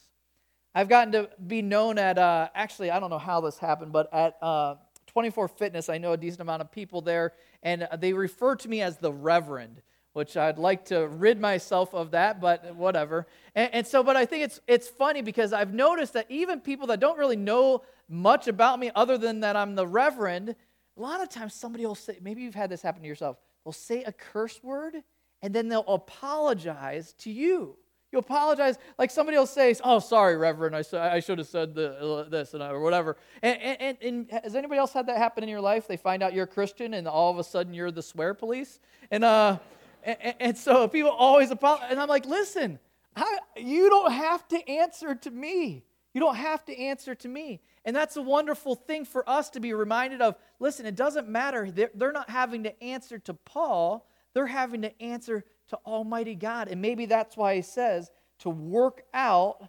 I've 0.74 0.88
gotten 0.88 1.12
to 1.12 1.30
be 1.46 1.62
known 1.62 1.98
at, 1.98 2.18
uh, 2.18 2.48
actually, 2.52 2.90
I 2.90 2.98
don't 2.98 3.10
know 3.10 3.18
how 3.18 3.40
this 3.42 3.58
happened, 3.58 3.92
but 3.92 4.12
at 4.12 4.36
uh, 4.42 4.74
24 5.14 5.46
Fitness, 5.46 5.88
I 5.88 5.98
know 5.98 6.12
a 6.12 6.16
decent 6.16 6.40
amount 6.40 6.60
of 6.60 6.72
people 6.72 7.00
there, 7.00 7.34
and 7.62 7.84
uh, 7.84 7.94
they 7.94 8.12
refer 8.12 8.56
to 8.56 8.68
me 8.68 8.82
as 8.82 8.98
the 8.98 9.12
Reverend, 9.12 9.80
which 10.12 10.36
I'd 10.36 10.58
like 10.58 10.86
to 10.86 11.06
rid 11.06 11.40
myself 11.40 11.94
of 11.94 12.10
that, 12.10 12.40
but 12.40 12.74
whatever. 12.74 13.28
And, 13.54 13.72
and, 13.72 13.86
so, 13.86 14.02
but 14.02 14.16
I 14.16 14.26
think 14.26 14.42
it's 14.42 14.60
it's 14.66 14.88
funny 14.88 15.22
because 15.22 15.52
I've 15.52 15.72
noticed 15.72 16.14
that 16.14 16.26
even 16.28 16.60
people 16.60 16.88
that 16.88 16.98
don't 16.98 17.16
really 17.16 17.36
know 17.36 17.82
much 18.08 18.48
about 18.48 18.80
me, 18.80 18.90
other 18.96 19.16
than 19.16 19.38
that 19.40 19.54
I'm 19.54 19.76
the 19.76 19.86
Reverend, 19.86 20.56
a 20.96 21.00
lot 21.00 21.22
of 21.22 21.28
times 21.28 21.54
somebody 21.54 21.86
will 21.86 21.94
say, 21.94 22.18
maybe 22.20 22.42
you've 22.42 22.56
had 22.56 22.68
this 22.68 22.82
happen 22.82 23.00
to 23.02 23.08
yourself. 23.08 23.36
They'll 23.64 23.72
say 23.72 24.02
a 24.02 24.12
curse 24.12 24.60
word, 24.64 24.96
and 25.42 25.54
then 25.54 25.68
they'll 25.68 25.86
apologize 25.86 27.14
to 27.18 27.30
you. 27.30 27.76
You 28.14 28.20
apologize, 28.20 28.78
like 28.96 29.10
somebody 29.10 29.36
will 29.36 29.44
say, 29.44 29.74
"Oh, 29.82 29.98
sorry, 29.98 30.36
Reverend, 30.36 30.76
I, 30.76 31.16
I 31.16 31.18
should 31.18 31.38
have 31.38 31.48
said 31.48 31.74
the, 31.74 31.98
uh, 31.98 32.28
this 32.28 32.54
or 32.54 32.78
whatever." 32.78 33.16
And, 33.42 33.60
and, 33.60 33.98
and, 34.00 34.30
has 34.44 34.54
anybody 34.54 34.78
else 34.78 34.92
had 34.92 35.08
that 35.08 35.16
happen 35.16 35.42
in 35.42 35.50
your 35.50 35.60
life? 35.60 35.88
They 35.88 35.96
find 35.96 36.22
out 36.22 36.32
you're 36.32 36.44
a 36.44 36.46
Christian, 36.46 36.94
and 36.94 37.08
all 37.08 37.32
of 37.32 37.40
a 37.40 37.42
sudden 37.42 37.74
you're 37.74 37.90
the 37.90 38.04
swear 38.04 38.32
police. 38.32 38.78
And 39.10 39.24
uh, 39.24 39.58
and, 40.04 40.34
and 40.38 40.56
so 40.56 40.86
people 40.86 41.10
always 41.10 41.50
apologize, 41.50 41.88
and 41.90 41.98
I'm 41.98 42.06
like, 42.06 42.24
"Listen, 42.24 42.78
I, 43.16 43.38
you 43.56 43.90
don't 43.90 44.12
have 44.12 44.46
to 44.46 44.68
answer 44.70 45.16
to 45.16 45.30
me. 45.32 45.82
You 46.12 46.20
don't 46.20 46.36
have 46.36 46.64
to 46.66 46.78
answer 46.78 47.16
to 47.16 47.26
me." 47.26 47.62
And 47.84 47.96
that's 47.96 48.14
a 48.14 48.22
wonderful 48.22 48.76
thing 48.76 49.06
for 49.06 49.28
us 49.28 49.50
to 49.50 49.60
be 49.60 49.74
reminded 49.74 50.22
of. 50.22 50.36
Listen, 50.60 50.86
it 50.86 50.94
doesn't 50.94 51.28
matter. 51.28 51.68
They're, 51.68 51.90
they're 51.92 52.12
not 52.12 52.30
having 52.30 52.62
to 52.62 52.80
answer 52.80 53.18
to 53.18 53.34
Paul; 53.34 54.06
they're 54.34 54.46
having 54.46 54.82
to 54.82 55.02
answer 55.02 55.44
to 55.68 55.78
Almighty 55.86 56.34
God. 56.34 56.68
And 56.68 56.80
maybe 56.80 57.06
that's 57.06 57.36
why 57.36 57.56
he 57.56 57.62
says 57.62 58.10
to 58.40 58.50
work 58.50 59.04
out 59.14 59.68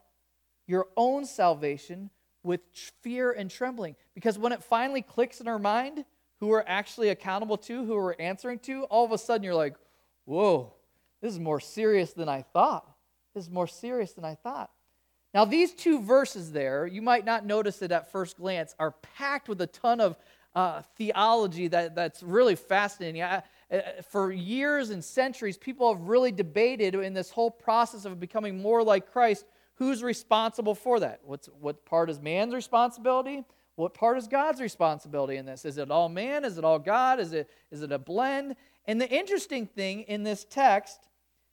your 0.67 0.87
own 0.97 1.25
salvation 1.25 2.09
with 2.43 2.61
fear 3.01 3.31
and 3.31 3.49
trembling. 3.49 3.95
Because 4.13 4.37
when 4.37 4.51
it 4.51 4.63
finally 4.63 5.01
clicks 5.01 5.41
in 5.41 5.47
our 5.47 5.59
mind 5.59 6.05
who 6.39 6.47
we're 6.47 6.63
actually 6.67 7.09
accountable 7.09 7.57
to, 7.57 7.85
who 7.85 7.95
we're 7.95 8.13
answering 8.13 8.59
to, 8.59 8.83
all 8.83 9.05
of 9.05 9.11
a 9.11 9.17
sudden 9.17 9.43
you're 9.43 9.55
like, 9.55 9.75
whoa, 10.25 10.73
this 11.21 11.33
is 11.33 11.39
more 11.39 11.59
serious 11.59 12.13
than 12.13 12.29
I 12.29 12.41
thought. 12.41 12.89
This 13.33 13.45
is 13.45 13.49
more 13.49 13.67
serious 13.67 14.13
than 14.13 14.25
I 14.25 14.35
thought. 14.35 14.69
Now, 15.33 15.43
these 15.43 15.73
two 15.73 16.01
verses 16.01 16.53
there, 16.53 16.87
you 16.87 17.01
might 17.01 17.25
not 17.25 17.45
notice 17.45 17.81
it 17.81 17.91
at 17.91 18.11
first 18.11 18.37
glance, 18.37 18.73
are 18.79 18.91
packed 19.17 19.49
with 19.49 19.59
a 19.59 19.67
ton 19.67 19.99
of 19.99 20.17
uh, 20.55 20.81
theology 20.97 21.67
that, 21.67 21.95
that's 21.95 22.23
really 22.23 22.55
fascinating. 22.55 23.21
I, 23.21 23.43
Uh, 23.71 23.75
uh, 23.75 24.01
for 24.01 24.31
years 24.31 24.89
and 24.89 25.03
centuries, 25.03 25.57
people 25.57 25.93
have 25.93 26.03
really 26.07 26.31
debated 26.31 26.95
in 26.95 27.13
this 27.13 27.31
whole 27.31 27.51
process 27.51 28.05
of 28.05 28.19
becoming 28.19 28.61
more 28.61 28.83
like 28.83 29.11
Christ 29.11 29.45
who's 29.75 30.03
responsible 30.03 30.75
for 30.75 30.99
that. 30.99 31.19
What's, 31.23 31.47
what 31.59 31.85
part 31.85 32.09
is 32.09 32.19
man's 32.19 32.53
responsibility? 32.53 33.43
What 33.75 33.93
part 33.93 34.17
is 34.17 34.27
God's 34.27 34.61
responsibility 34.61 35.35
in 35.35 35.45
this? 35.45 35.65
Is 35.65 35.77
it 35.77 35.91
all 35.91 36.07
man? 36.07 36.45
Is 36.45 36.57
it 36.57 36.63
all 36.63 36.79
God? 36.79 37.19
Is 37.19 37.33
it, 37.33 37.49
is 37.71 37.81
it 37.81 37.91
a 37.91 37.99
blend? 37.99 38.55
And 38.85 39.01
the 39.01 39.09
interesting 39.09 39.67
thing 39.67 40.03
in 40.03 40.23
this 40.23 40.45
text 40.49 41.09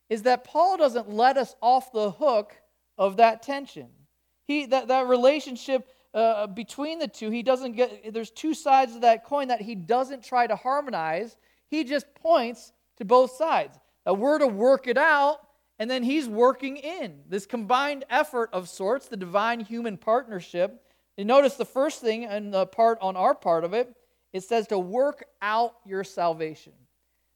is 0.09 0.23
that 0.23 0.45
Paul 0.45 0.77
doesn't 0.77 1.11
let 1.11 1.37
us 1.37 1.57
off 1.61 1.93
the 1.93 2.13
hook 2.13 2.55
of 2.97 3.17
that 3.17 3.43
tension. 3.43 3.89
He, 4.45 4.67
that, 4.67 4.89
that 4.89 5.09
relationship 5.09 5.89
uh, 6.15 6.19
uh 6.19 6.47
between 6.47 6.99
the 6.99 7.09
two, 7.09 7.31
he 7.31 7.43
doesn't 7.43 7.73
get, 7.73 8.13
there's 8.13 8.31
two 8.31 8.55
sides 8.55 8.95
of 8.95 9.01
that 9.01 9.25
coin 9.25 9.49
that 9.49 9.63
he 9.63 9.75
doesn't 9.75 10.23
try 10.23 10.47
to 10.47 10.55
harmonize. 10.55 11.37
He 11.73 11.85
just 11.85 12.15
points 12.15 12.71
to 12.99 13.05
both 13.07 13.31
sides. 13.33 13.79
That 14.05 14.19
we're 14.19 14.39
to 14.39 14.47
work 14.47 14.87
it 14.87 14.99
out, 14.99 15.39
and 15.79 15.91
then 15.91 16.03
he's 16.03 16.29
working 16.29 16.77
in 16.77 17.21
this 17.27 17.47
combined 17.47 18.05
effort 18.11 18.51
of 18.53 18.69
sorts, 18.69 19.09
the 19.09 19.17
divine 19.17 19.61
human 19.61 19.97
partnership. 19.97 20.85
You 21.17 21.25
notice 21.25 21.55
the 21.55 21.65
first 21.65 22.03
thing 22.03 22.27
and 22.27 22.53
the 22.53 22.67
part 22.67 22.99
on 23.01 23.17
our 23.17 23.35
part 23.35 23.65
of 23.65 23.73
it, 23.73 23.91
it 24.35 24.43
says 24.45 24.67
to 24.67 24.79
work 24.79 25.25
out 25.41 25.77
your 25.87 26.05
salvation. 26.05 26.75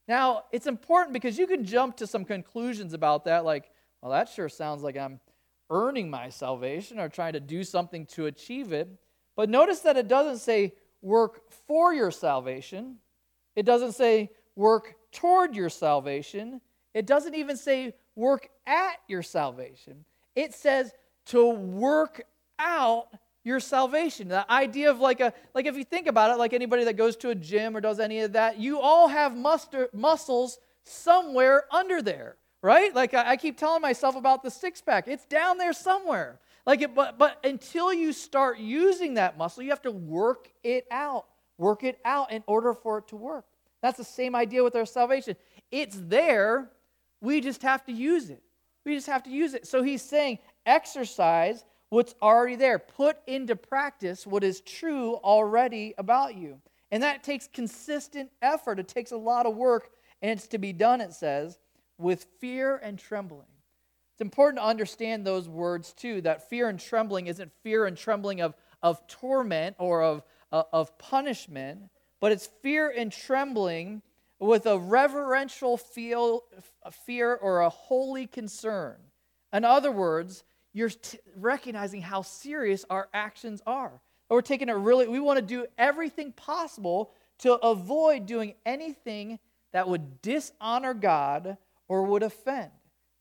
Now, 0.06 0.44
it's 0.52 0.66
important 0.66 1.14
because 1.14 1.38
you 1.38 1.46
can 1.46 1.64
jump 1.64 1.96
to 1.96 2.06
some 2.06 2.26
conclusions 2.26 2.92
about 2.92 3.24
that, 3.24 3.46
like, 3.46 3.70
well, 4.02 4.12
that 4.12 4.28
sure 4.28 4.50
sounds 4.50 4.82
like 4.82 4.98
I'm 4.98 5.18
earning 5.70 6.10
my 6.10 6.28
salvation 6.28 7.00
or 7.00 7.08
trying 7.08 7.32
to 7.32 7.40
do 7.40 7.64
something 7.64 8.04
to 8.08 8.26
achieve 8.26 8.74
it. 8.74 8.86
But 9.34 9.48
notice 9.48 9.80
that 9.80 9.96
it 9.96 10.08
doesn't 10.08 10.40
say 10.40 10.74
work 11.00 11.50
for 11.66 11.94
your 11.94 12.10
salvation, 12.10 12.98
it 13.56 13.64
doesn't 13.64 13.92
say 13.92 14.30
work 14.54 14.94
toward 15.10 15.56
your 15.56 15.68
salvation, 15.68 16.60
it 16.94 17.06
doesn't 17.06 17.34
even 17.34 17.56
say 17.56 17.94
work 18.14 18.48
at 18.66 18.96
your 19.08 19.22
salvation. 19.22 20.04
It 20.34 20.54
says 20.54 20.92
to 21.26 21.48
work 21.48 22.22
out 22.58 23.08
your 23.42 23.60
salvation. 23.60 24.28
The 24.28 24.50
idea 24.50 24.90
of 24.90 25.00
like 25.00 25.20
a 25.20 25.32
like 25.54 25.66
if 25.66 25.76
you 25.76 25.84
think 25.84 26.06
about 26.06 26.30
it, 26.30 26.38
like 26.38 26.52
anybody 26.52 26.84
that 26.84 26.96
goes 26.96 27.16
to 27.16 27.30
a 27.30 27.34
gym 27.34 27.76
or 27.76 27.80
does 27.80 27.98
any 27.98 28.20
of 28.20 28.32
that, 28.34 28.58
you 28.58 28.80
all 28.80 29.08
have 29.08 29.36
muster, 29.36 29.88
muscles 29.92 30.58
somewhere 30.84 31.64
under 31.72 32.00
there 32.00 32.36
right? 32.66 32.92
Like 32.96 33.14
I, 33.14 33.32
I 33.32 33.36
keep 33.36 33.56
telling 33.56 33.80
myself 33.80 34.16
about 34.16 34.42
the 34.42 34.50
six 34.50 34.80
pack, 34.80 35.06
it's 35.06 35.24
down 35.26 35.56
there 35.56 35.72
somewhere. 35.72 36.40
Like 36.66 36.82
it, 36.82 36.96
but 36.96 37.16
but 37.16 37.38
until 37.44 37.94
you 37.94 38.12
start 38.12 38.58
using 38.58 39.14
that 39.14 39.38
muscle, 39.38 39.62
you 39.62 39.70
have 39.70 39.82
to 39.82 39.92
work 39.92 40.50
it 40.64 40.84
out. 40.90 41.26
Work 41.58 41.84
it 41.84 41.98
out 42.04 42.32
in 42.32 42.42
order 42.46 42.74
for 42.74 42.98
it 42.98 43.08
to 43.08 43.16
work. 43.16 43.44
That's 43.82 43.98
the 43.98 44.04
same 44.04 44.34
idea 44.34 44.62
with 44.62 44.76
our 44.76 44.86
salvation. 44.86 45.36
It's 45.70 45.96
there, 46.00 46.70
we 47.20 47.40
just 47.40 47.62
have 47.62 47.84
to 47.86 47.92
use 47.92 48.30
it. 48.30 48.42
We 48.84 48.94
just 48.94 49.06
have 49.06 49.22
to 49.24 49.30
use 49.30 49.54
it. 49.54 49.66
So 49.66 49.82
he's 49.82 50.02
saying, 50.02 50.38
exercise 50.64 51.64
what's 51.88 52.14
already 52.20 52.56
there. 52.56 52.78
Put 52.78 53.18
into 53.26 53.56
practice 53.56 54.26
what 54.26 54.44
is 54.44 54.60
true 54.60 55.14
already 55.16 55.94
about 55.98 56.36
you. 56.36 56.60
And 56.90 57.02
that 57.02 57.24
takes 57.24 57.48
consistent 57.48 58.30
effort. 58.42 58.78
It 58.78 58.88
takes 58.88 59.10
a 59.10 59.16
lot 59.16 59.46
of 59.46 59.56
work, 59.56 59.90
and 60.22 60.30
it's 60.30 60.46
to 60.48 60.58
be 60.58 60.72
done, 60.72 61.00
it 61.00 61.12
says 61.12 61.58
with 61.98 62.26
fear 62.40 62.76
and 62.76 62.98
trembling. 62.98 63.46
It's 64.14 64.20
important 64.20 64.62
to 64.62 64.66
understand 64.66 65.26
those 65.26 65.48
words 65.48 65.92
too 65.92 66.20
that 66.22 66.48
fear 66.48 66.68
and 66.68 66.80
trembling 66.80 67.26
isn't 67.26 67.52
fear 67.62 67.86
and 67.86 67.96
trembling 67.96 68.40
of, 68.40 68.54
of 68.82 69.06
torment 69.06 69.76
or 69.78 70.02
of, 70.02 70.22
uh, 70.52 70.64
of 70.72 70.96
punishment, 70.98 71.90
but 72.20 72.32
it's 72.32 72.48
fear 72.62 72.92
and 72.96 73.12
trembling 73.12 74.02
with 74.38 74.66
a 74.66 74.78
reverential 74.78 75.76
feel, 75.76 76.44
fear 77.06 77.34
or 77.34 77.60
a 77.60 77.68
holy 77.68 78.26
concern. 78.26 78.96
In 79.52 79.64
other 79.64 79.90
words, 79.90 80.44
you're 80.72 80.90
t- 80.90 81.18
recognizing 81.36 82.02
how 82.02 82.22
serious 82.22 82.84
our 82.90 83.08
actions 83.14 83.62
are. 83.66 84.00
We're 84.28 84.42
taking 84.42 84.68
it 84.68 84.72
really, 84.72 85.08
we 85.08 85.20
want 85.20 85.38
to 85.38 85.44
do 85.44 85.66
everything 85.78 86.32
possible 86.32 87.12
to 87.38 87.54
avoid 87.54 88.26
doing 88.26 88.54
anything 88.64 89.38
that 89.72 89.88
would 89.88 90.20
dishonor 90.20 90.94
God 90.94 91.56
or 91.88 92.02
would 92.02 92.22
offend. 92.22 92.70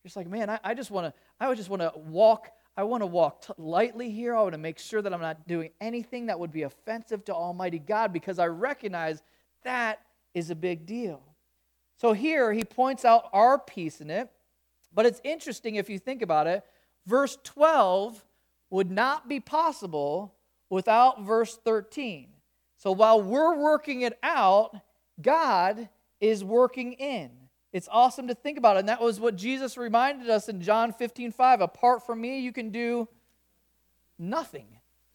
Just 0.04 0.16
like, 0.16 0.28
man, 0.28 0.50
I, 0.50 0.60
I 0.64 0.74
just 0.74 0.92
want 0.92 1.08
to, 1.08 1.14
I 1.40 1.48
would 1.48 1.58
just 1.58 1.70
want 1.70 1.82
to 1.82 1.94
walk, 1.96 2.50
I 2.78 2.84
want 2.84 3.02
to 3.02 3.08
walk 3.08 3.42
t- 3.42 3.54
lightly 3.58 4.12
here. 4.12 4.36
I 4.36 4.42
want 4.42 4.54
to 4.54 4.60
make 4.60 4.80
sure 4.80 5.02
that 5.02 5.14
I'm 5.14 5.22
not 5.22 5.48
doing 5.48 5.72
anything 5.80 6.26
that 6.26 6.40
would 6.40 6.52
be 6.52 6.64
offensive 6.64 7.24
to 7.26 7.34
Almighty 7.34 7.80
God 7.80 8.12
because 8.12 8.38
I 8.38 8.48
recognize 8.48 9.24
that 9.64 10.02
is 10.34 10.50
a 10.50 10.56
big 10.56 10.86
deal. 10.86 11.22
So 11.98 12.12
here 12.12 12.52
he 12.52 12.64
points 12.64 13.06
out 13.06 13.30
our 13.32 13.58
piece 13.58 14.02
in 14.02 14.10
it, 14.10 14.30
but 14.94 15.06
it's 15.06 15.22
interesting 15.24 15.76
if 15.76 15.90
you 15.90 15.98
think 15.98 16.22
about 16.22 16.48
it. 16.48 16.64
Verse 17.06 17.38
12 17.44 18.24
would 18.70 18.92
not 18.92 19.30
be 19.30 19.40
possible 19.40 20.34
without 20.70 21.22
verse 21.22 21.56
13. 21.64 22.28
So 22.78 22.92
while 22.92 23.22
we're 23.22 23.56
working 23.56 24.02
it 24.02 24.18
out, 24.22 24.76
God 25.22 25.88
is 26.20 26.44
working 26.44 26.94
in. 26.94 27.32
It's 27.76 27.90
awesome 27.92 28.30
to 28.30 28.34
think 28.34 28.58
about. 28.58 28.78
It. 28.78 28.80
And 28.80 28.88
that 28.88 29.02
was 29.02 29.20
what 29.20 29.36
Jesus 29.36 29.76
reminded 29.76 30.30
us 30.30 30.48
in 30.48 30.62
John 30.62 30.94
15 30.94 31.34
5. 31.34 31.60
Apart 31.60 32.06
from 32.06 32.22
me, 32.22 32.40
you 32.40 32.54
can 32.54 32.70
do 32.70 33.10
nothing. 34.18 34.68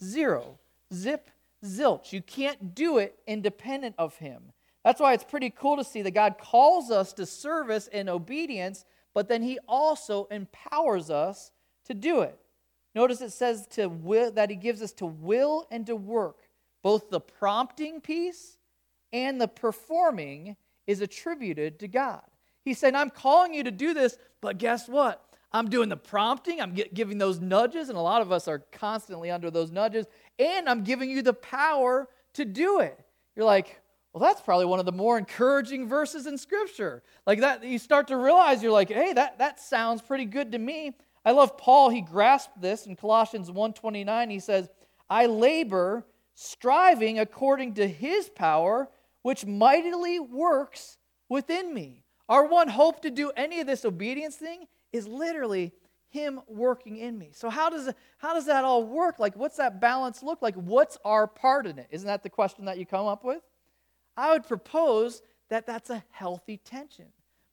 Zero. 0.04 0.58
Zip, 0.92 1.30
zilch. 1.64 2.12
You 2.12 2.20
can't 2.20 2.74
do 2.74 2.98
it 2.98 3.18
independent 3.26 3.94
of 3.96 4.14
Him. 4.16 4.52
That's 4.84 5.00
why 5.00 5.14
it's 5.14 5.24
pretty 5.24 5.48
cool 5.48 5.78
to 5.78 5.84
see 5.84 6.02
that 6.02 6.10
God 6.10 6.36
calls 6.38 6.90
us 6.90 7.14
to 7.14 7.24
service 7.24 7.88
and 7.90 8.10
obedience, 8.10 8.84
but 9.14 9.26
then 9.26 9.42
He 9.42 9.58
also 9.66 10.26
empowers 10.30 11.08
us 11.08 11.52
to 11.86 11.94
do 11.94 12.20
it. 12.20 12.38
Notice 12.94 13.22
it 13.22 13.32
says 13.32 13.66
to 13.68 13.86
will, 13.86 14.32
that 14.32 14.50
He 14.50 14.56
gives 14.56 14.82
us 14.82 14.92
to 14.94 15.06
will 15.06 15.66
and 15.70 15.86
to 15.86 15.96
work. 15.96 16.50
Both 16.82 17.08
the 17.08 17.20
prompting 17.20 18.02
piece 18.02 18.58
and 19.14 19.40
the 19.40 19.48
performing 19.48 20.56
is 20.86 21.00
attributed 21.00 21.78
to 21.78 21.88
God. 21.88 22.20
He's 22.64 22.78
saying, 22.78 22.94
I'm 22.94 23.10
calling 23.10 23.54
you 23.54 23.64
to 23.64 23.70
do 23.70 23.94
this, 23.94 24.18
but 24.40 24.58
guess 24.58 24.88
what? 24.88 25.24
I'm 25.52 25.68
doing 25.68 25.88
the 25.88 25.96
prompting, 25.96 26.60
I'm 26.60 26.74
giving 26.94 27.18
those 27.18 27.40
nudges, 27.40 27.88
and 27.88 27.98
a 27.98 28.02
lot 28.02 28.22
of 28.22 28.30
us 28.30 28.46
are 28.46 28.60
constantly 28.70 29.30
under 29.30 29.50
those 29.50 29.72
nudges, 29.72 30.06
and 30.38 30.68
I'm 30.68 30.84
giving 30.84 31.10
you 31.10 31.22
the 31.22 31.32
power 31.32 32.08
to 32.34 32.44
do 32.44 32.80
it. 32.80 32.98
You're 33.34 33.46
like, 33.46 33.80
well, 34.12 34.22
that's 34.22 34.40
probably 34.40 34.66
one 34.66 34.78
of 34.78 34.86
the 34.86 34.92
more 34.92 35.18
encouraging 35.18 35.88
verses 35.88 36.26
in 36.26 36.38
Scripture. 36.38 37.02
Like 37.26 37.40
that, 37.40 37.64
you 37.64 37.78
start 37.78 38.08
to 38.08 38.16
realize 38.16 38.62
you're 38.62 38.72
like, 38.72 38.90
hey, 38.90 39.12
that, 39.12 39.38
that 39.38 39.60
sounds 39.60 40.02
pretty 40.02 40.24
good 40.24 40.52
to 40.52 40.58
me. 40.58 40.96
I 41.24 41.32
love 41.32 41.56
Paul, 41.56 41.90
he 41.90 42.00
grasped 42.00 42.60
this 42.60 42.86
in 42.86 42.96
Colossians 42.96 43.50
1:29. 43.50 44.30
He 44.30 44.40
says, 44.40 44.68
I 45.08 45.26
labor, 45.26 46.06
striving 46.34 47.18
according 47.18 47.74
to 47.74 47.86
his 47.86 48.28
power, 48.30 48.88
which 49.22 49.44
mightily 49.44 50.18
works 50.18 50.98
within 51.28 51.74
me. 51.74 52.04
Our 52.30 52.46
one 52.46 52.68
hope 52.68 53.02
to 53.02 53.10
do 53.10 53.32
any 53.36 53.58
of 53.58 53.66
this 53.66 53.84
obedience 53.84 54.36
thing 54.36 54.68
is 54.92 55.08
literally 55.08 55.72
him 56.10 56.40
working 56.46 56.96
in 56.96 57.18
me. 57.18 57.30
So 57.34 57.50
how 57.50 57.68
does 57.68 57.92
how 58.18 58.34
does 58.34 58.46
that 58.46 58.64
all 58.64 58.84
work? 58.84 59.18
Like 59.18 59.34
what's 59.36 59.56
that 59.56 59.80
balance 59.80 60.22
look 60.22 60.40
like? 60.40 60.54
What's 60.54 60.96
our 61.04 61.26
part 61.26 61.66
in 61.66 61.78
it? 61.78 61.88
Isn't 61.90 62.06
that 62.06 62.22
the 62.22 62.30
question 62.30 62.64
that 62.66 62.78
you 62.78 62.86
come 62.86 63.06
up 63.06 63.24
with? 63.24 63.42
I 64.16 64.32
would 64.32 64.46
propose 64.46 65.22
that 65.48 65.66
that's 65.66 65.90
a 65.90 66.04
healthy 66.10 66.58
tension. 66.58 67.06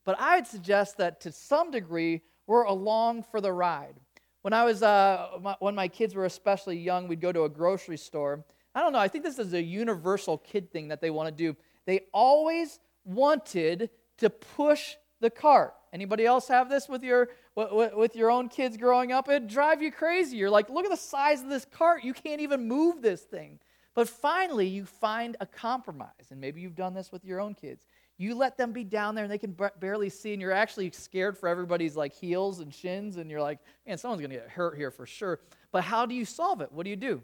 But 0.05 0.19
I 0.19 0.35
would 0.35 0.47
suggest 0.47 0.97
that 0.97 1.19
to 1.21 1.31
some 1.31 1.71
degree 1.71 2.21
we're 2.45 2.63
along 2.63 3.23
for 3.23 3.41
the 3.41 3.51
ride. 3.51 3.95
When 4.43 4.53
I 4.53 4.63
was 4.63 4.83
uh, 4.83 5.39
my, 5.41 5.55
when 5.59 5.73
my 5.73 5.87
kids 5.87 6.13
were 6.13 6.25
especially 6.25 6.77
young, 6.77 7.07
we'd 7.07 7.19
go 7.19 7.31
to 7.31 7.43
a 7.45 7.49
grocery 7.49 7.97
store. 7.97 8.45
I 8.75 8.81
don't 8.81 8.93
know. 8.93 8.99
I 8.99 9.07
think 9.07 9.23
this 9.23 9.39
is 9.39 9.53
a 9.53 9.61
universal 9.61 10.37
kid 10.37 10.71
thing 10.71 10.87
that 10.89 11.01
they 11.01 11.09
want 11.09 11.29
to 11.29 11.35
do. 11.35 11.57
They 11.87 12.01
always 12.13 12.79
wanted 13.05 13.89
to 14.17 14.29
push 14.29 14.95
the 15.19 15.29
cart. 15.29 15.73
Anybody 15.93 16.25
else 16.25 16.47
have 16.49 16.69
this 16.69 16.87
with 16.89 17.03
your 17.03 17.29
with 17.55 18.15
your 18.15 18.29
own 18.29 18.49
kids 18.49 18.77
growing 18.77 19.11
up? 19.11 19.27
It'd 19.29 19.47
drive 19.47 19.81
you 19.81 19.91
crazy. 19.91 20.37
You're 20.37 20.49
like, 20.49 20.69
look 20.69 20.85
at 20.85 20.91
the 20.91 20.97
size 20.97 21.41
of 21.41 21.49
this 21.49 21.65
cart. 21.65 22.03
You 22.03 22.13
can't 22.13 22.41
even 22.41 22.67
move 22.67 23.01
this 23.01 23.21
thing. 23.21 23.59
But 23.95 24.07
finally, 24.07 24.67
you 24.67 24.85
find 24.85 25.35
a 25.39 25.47
compromise, 25.47 26.29
and 26.29 26.39
maybe 26.39 26.61
you've 26.61 26.75
done 26.75 26.93
this 26.93 27.11
with 27.11 27.25
your 27.25 27.39
own 27.39 27.55
kids. 27.55 27.83
You 28.19 28.35
let 28.35 28.57
them 28.57 28.71
be 28.71 28.83
down 28.83 29.15
there 29.15 29.23
and 29.23 29.31
they 29.31 29.39
can 29.39 29.55
barely 29.79 30.09
see, 30.09 30.33
and 30.33 30.41
you're 30.41 30.51
actually 30.51 30.91
scared 30.91 31.37
for 31.37 31.49
everybody's 31.49 31.95
like 31.95 32.13
heels 32.13 32.59
and 32.59 32.71
shins, 32.73 33.17
and 33.17 33.29
you're 33.29 33.41
like, 33.41 33.59
man, 33.87 33.97
someone's 33.97 34.21
to 34.21 34.27
get 34.27 34.49
hurt 34.49 34.75
here 34.77 34.91
for 34.91 35.05
sure. 35.07 35.39
But 35.71 35.83
how 35.83 36.05
do 36.05 36.13
you 36.13 36.25
solve 36.25 36.61
it? 36.61 36.71
What 36.71 36.83
do 36.83 36.89
you 36.91 36.95
do? 36.95 37.23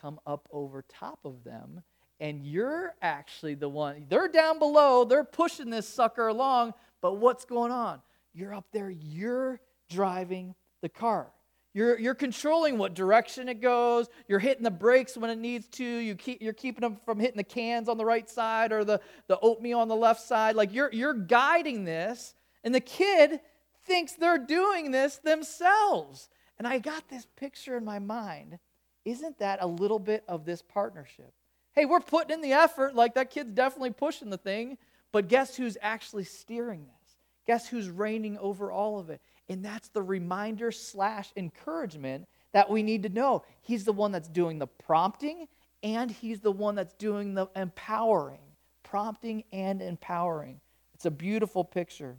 Come 0.00 0.20
up 0.26 0.48
over 0.52 0.82
top 0.82 1.20
of 1.24 1.42
them, 1.42 1.82
and 2.20 2.44
you're 2.44 2.94
actually 3.02 3.54
the 3.54 3.68
one. 3.68 4.06
They're 4.08 4.28
down 4.28 4.58
below, 4.58 5.04
they're 5.04 5.24
pushing 5.24 5.70
this 5.70 5.88
sucker 5.88 6.28
along, 6.28 6.74
but 7.00 7.18
what's 7.18 7.44
going 7.44 7.72
on? 7.72 8.00
You're 8.32 8.54
up 8.54 8.66
there, 8.72 8.90
you're 8.90 9.60
driving 9.90 10.54
the 10.82 10.88
car. 10.88 11.32
You're, 11.76 11.98
you're 11.98 12.14
controlling 12.14 12.78
what 12.78 12.94
direction 12.94 13.50
it 13.50 13.60
goes. 13.60 14.08
You're 14.28 14.38
hitting 14.38 14.62
the 14.62 14.70
brakes 14.70 15.14
when 15.14 15.28
it 15.28 15.36
needs 15.36 15.68
to. 15.72 15.84
You 15.84 16.14
keep, 16.14 16.40
you're 16.40 16.54
keeping 16.54 16.80
them 16.80 16.96
from 17.04 17.20
hitting 17.20 17.36
the 17.36 17.44
cans 17.44 17.90
on 17.90 17.98
the 17.98 18.04
right 18.04 18.30
side 18.30 18.72
or 18.72 18.82
the, 18.82 18.98
the 19.26 19.38
oatmeal 19.40 19.80
on 19.80 19.88
the 19.88 19.94
left 19.94 20.22
side. 20.22 20.56
Like 20.56 20.72
you're, 20.72 20.90
you're 20.90 21.12
guiding 21.12 21.84
this, 21.84 22.34
and 22.64 22.74
the 22.74 22.80
kid 22.80 23.40
thinks 23.84 24.14
they're 24.14 24.38
doing 24.38 24.90
this 24.90 25.18
themselves. 25.18 26.30
And 26.58 26.66
I 26.66 26.78
got 26.78 27.10
this 27.10 27.26
picture 27.36 27.76
in 27.76 27.84
my 27.84 27.98
mind. 27.98 28.58
Isn't 29.04 29.38
that 29.40 29.58
a 29.60 29.66
little 29.66 29.98
bit 29.98 30.24
of 30.26 30.46
this 30.46 30.62
partnership? 30.62 31.34
Hey, 31.76 31.84
we're 31.84 32.00
putting 32.00 32.32
in 32.32 32.40
the 32.40 32.54
effort, 32.54 32.94
like 32.94 33.14
that 33.14 33.30
kid's 33.30 33.52
definitely 33.52 33.90
pushing 33.90 34.30
the 34.30 34.38
thing, 34.38 34.78
but 35.12 35.28
guess 35.28 35.54
who's 35.54 35.76
actually 35.82 36.24
steering 36.24 36.86
this? 36.86 37.16
Guess 37.46 37.68
who's 37.68 37.90
reigning 37.90 38.38
over 38.38 38.72
all 38.72 38.98
of 38.98 39.10
it? 39.10 39.20
And 39.50 39.62
that's 39.62 39.88
the 39.90 40.02
reminder 40.02 40.72
slash 40.72 41.30
encouragement 41.36 42.26
that 42.52 42.70
we 42.70 42.82
need 42.82 43.02
to 43.02 43.10
know. 43.10 43.44
He's 43.60 43.84
the 43.84 43.92
one 43.92 44.10
that's 44.10 44.28
doing 44.28 44.58
the 44.58 44.66
prompting, 44.66 45.48
and 45.82 46.10
he's 46.10 46.40
the 46.40 46.50
one 46.50 46.76
that's 46.76 46.94
doing 46.94 47.34
the 47.34 47.48
empowering. 47.54 48.40
Prompting 48.82 49.44
and 49.52 49.82
empowering. 49.82 50.60
It's 50.94 51.04
a 51.04 51.10
beautiful 51.10 51.62
picture. 51.62 52.16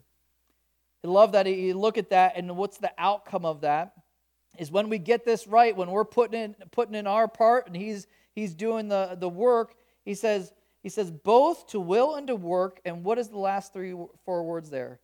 I 1.04 1.08
love 1.08 1.32
that 1.32 1.48
you 1.48 1.74
look 1.74 1.98
at 1.98 2.12
that, 2.12 2.34
and 2.36 2.56
what's 2.56 2.78
the 2.78 2.92
outcome 3.00 3.44
of 3.44 3.62
that? 3.62 3.94
Is 4.60 4.70
when 4.70 4.88
we 4.90 5.00
get 5.00 5.26
this 5.26 5.48
right, 5.48 5.76
when 5.76 5.90
we're 5.90 6.06
putting 6.06 6.40
in 6.40 6.56
putting 6.72 6.94
in 6.94 7.08
our 7.08 7.28
part, 7.28 7.66
and 7.68 7.76
he's 7.76 8.06
he's 8.38 8.54
doing 8.54 8.88
the, 8.88 9.18
the 9.20 9.28
work, 9.28 9.74
he 10.06 10.14
says, 10.14 10.54
he 10.84 10.90
says, 10.90 11.10
both 11.10 11.66
to 11.70 11.80
will 11.80 12.14
and 12.16 12.28
to 12.28 12.36
work, 12.36 12.80
and 12.86 13.04
what 13.04 13.18
is 13.18 13.30
the 13.30 13.40
last 13.40 13.74
three 13.74 13.96
four 14.26 14.44
words 14.44 14.70
there? 14.70 15.00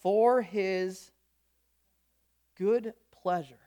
For 0.00 0.40
his 0.40 1.10
good 2.56 2.94
pleasure. 3.22 3.60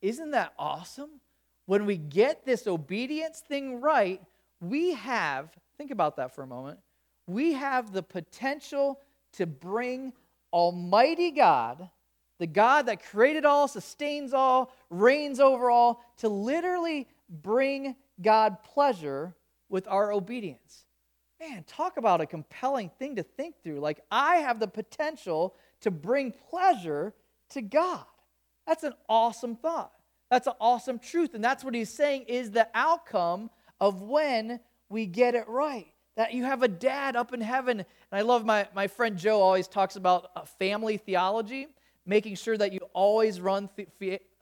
Isn't 0.00 0.30
that 0.30 0.52
awesome? 0.56 1.20
When 1.66 1.84
we 1.84 1.96
get 1.96 2.46
this 2.46 2.68
obedience 2.68 3.40
thing 3.40 3.80
right, 3.80 4.22
we 4.60 4.94
have, 4.94 5.50
think 5.76 5.90
about 5.90 6.14
that 6.16 6.32
for 6.32 6.42
a 6.42 6.46
moment, 6.46 6.78
we 7.26 7.54
have 7.54 7.92
the 7.92 8.04
potential 8.04 9.00
to 9.32 9.46
bring 9.46 10.12
Almighty 10.52 11.32
God, 11.32 11.90
the 12.38 12.46
God 12.46 12.86
that 12.86 13.02
created 13.02 13.44
all, 13.44 13.66
sustains 13.66 14.32
all, 14.32 14.72
reigns 14.90 15.40
over 15.40 15.70
all, 15.70 16.04
to 16.18 16.28
literally 16.28 17.08
bring 17.28 17.96
God 18.20 18.62
pleasure 18.62 19.34
with 19.68 19.86
our 19.88 20.12
obedience. 20.12 20.84
Man, 21.40 21.64
talk 21.64 21.96
about 21.98 22.20
a 22.20 22.26
compelling 22.26 22.90
thing 22.98 23.16
to 23.16 23.22
think 23.22 23.62
through. 23.62 23.80
Like, 23.80 24.00
I 24.10 24.36
have 24.36 24.58
the 24.58 24.66
potential 24.66 25.54
to 25.82 25.90
bring 25.90 26.32
pleasure 26.50 27.14
to 27.50 27.62
God. 27.62 28.04
That's 28.66 28.82
an 28.82 28.94
awesome 29.08 29.54
thought. 29.56 29.92
That's 30.30 30.46
an 30.46 30.54
awesome 30.60 30.98
truth. 30.98 31.34
And 31.34 31.42
that's 31.42 31.64
what 31.64 31.74
he's 31.74 31.90
saying 31.90 32.24
is 32.24 32.50
the 32.50 32.68
outcome 32.74 33.50
of 33.80 34.02
when 34.02 34.60
we 34.88 35.06
get 35.06 35.34
it 35.34 35.48
right. 35.48 35.86
That 36.16 36.34
you 36.34 36.44
have 36.44 36.64
a 36.64 36.68
dad 36.68 37.14
up 37.14 37.32
in 37.32 37.40
heaven. 37.40 37.78
And 37.78 37.86
I 38.10 38.22
love 38.22 38.44
my, 38.44 38.66
my 38.74 38.88
friend 38.88 39.16
Joe 39.16 39.40
always 39.40 39.68
talks 39.68 39.94
about 39.94 40.30
uh, 40.34 40.42
family 40.42 40.96
theology, 40.96 41.68
making 42.04 42.34
sure 42.34 42.58
that 42.58 42.72
you 42.72 42.80
always 42.92 43.40
run, 43.40 43.70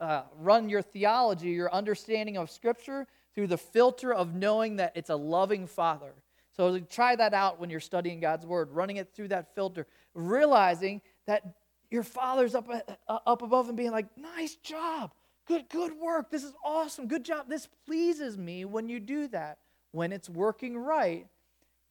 uh, 0.01 0.23
run 0.39 0.71
your 0.71 0.81
theology, 0.81 1.51
your 1.51 1.73
understanding 1.73 2.39
of 2.39 2.51
Scripture, 2.51 3.07
through 3.37 3.47
the 3.47 3.59
filter 3.59 4.13
of 4.13 4.35
knowing 4.35 4.77
that 4.77 4.93
it's 4.97 5.11
a 5.11 5.15
loving 5.15 5.67
Father. 5.67 6.15
So 6.57 6.81
try 6.81 7.15
that 7.17 7.35
out 7.35 7.61
when 7.61 7.69
you're 7.69 7.81
studying 7.81 8.19
God's 8.19 8.47
Word, 8.47 8.71
running 8.73 8.97
it 8.97 9.15
through 9.15 9.29
that 9.29 9.55
filter, 9.55 9.87
realizing 10.15 11.03
that 11.27 11.43
your 11.91 12.03
father's 12.03 12.55
up, 12.55 12.67
uh, 12.69 13.19
up 13.27 13.43
above 13.43 13.69
and 13.69 13.77
being 13.77 13.91
like, 13.91 14.07
nice 14.17 14.57
job. 14.57 15.13
Good, 15.47 15.69
good 15.69 15.93
work. 15.99 16.31
This 16.31 16.45
is 16.45 16.55
awesome. 16.65 17.07
Good 17.07 17.25
job. 17.25 17.49
This 17.49 17.69
pleases 17.87 18.39
me 18.39 18.65
when 18.65 18.89
you 18.89 18.99
do 18.99 19.29
that. 19.29 19.59
When 19.93 20.13
it's 20.13 20.31
working 20.31 20.77
right, 20.77 21.27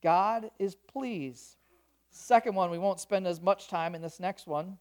God 0.02 0.50
is 0.58 0.74
pleased. 0.74 1.56
Second 2.10 2.56
one, 2.56 2.70
we 2.70 2.78
won't 2.78 3.00
spend 3.00 3.26
as 3.26 3.40
much 3.40 3.68
time 3.68 3.94
in 3.94 4.02
this 4.02 4.18
next 4.18 4.46
one. 4.46 4.78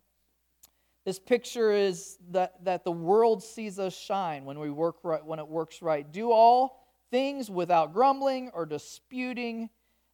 This 1.06 1.20
picture 1.20 1.72
is 1.72 2.18
that, 2.32 2.64
that 2.66 2.84
the 2.84 2.92
world 2.92 3.44
sees 3.44 3.78
us 3.78 3.96
shine 3.96 4.44
when 4.44 4.60
we 4.60 4.72
work 4.72 4.98
right, 5.04 5.24
when 5.24 5.38
it 5.38 5.48
works 5.48 5.82
right. 5.84 6.12
Do 6.12 6.32
all 6.32 6.84
things 7.12 7.50
without 7.50 7.94
grumbling 7.94 8.50
or 8.56 8.66
disputing, 8.66 9.70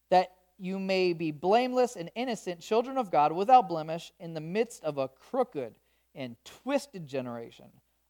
that 0.10 0.34
you 0.60 0.78
may 0.78 1.14
be 1.14 1.32
blameless 1.32 1.96
and 1.96 2.12
innocent, 2.14 2.60
children 2.60 2.98
of 2.98 3.10
God, 3.10 3.32
without 3.32 3.70
blemish, 3.70 4.12
in 4.20 4.34
the 4.34 4.42
midst 4.42 4.84
of 4.84 4.98
a 4.98 5.08
crooked 5.08 5.74
and 6.14 6.36
twisted 6.44 7.08
generation, 7.08 7.68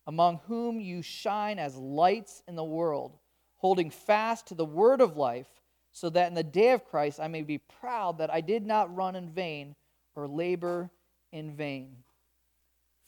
among 0.08 0.40
whom 0.48 0.80
you 0.80 1.04
shine 1.04 1.60
as 1.60 1.78
lights 1.78 2.42
in 2.48 2.56
the 2.56 2.64
world, 2.64 3.16
holding 3.58 3.92
fast 3.92 4.48
to 4.48 4.56
the 4.56 4.66
word 4.66 5.02
of 5.02 5.16
life, 5.16 5.48
so 5.92 6.10
that 6.10 6.28
in 6.28 6.34
the 6.34 6.44
day 6.44 6.72
of 6.72 6.84
Christ 6.84 7.20
I 7.20 7.28
may 7.28 7.44
be 7.44 7.60
proud 7.60 8.18
that 8.18 8.34
I 8.34 8.42
did 8.42 8.66
not 8.66 8.94
run 8.96 9.16
in 9.16 9.30
vain 9.30 9.76
or 10.16 10.28
labor 10.28 10.90
in 11.32 11.56
vain. 11.56 11.98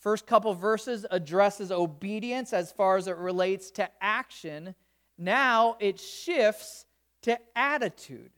First 0.03 0.27
couple 0.27 0.53
verses 0.53 1.05
addresses 1.09 1.71
obedience 1.71 2.51
as 2.51 2.73
far 2.73 2.97
as 2.97 3.07
it 3.07 3.15
relates 3.15 3.71
to 3.71 3.89
action. 4.01 4.75
Now 5.17 5.77
it 5.79 5.97
shifts 5.97 6.85
to 7.21 7.39
attitude. 7.55 8.31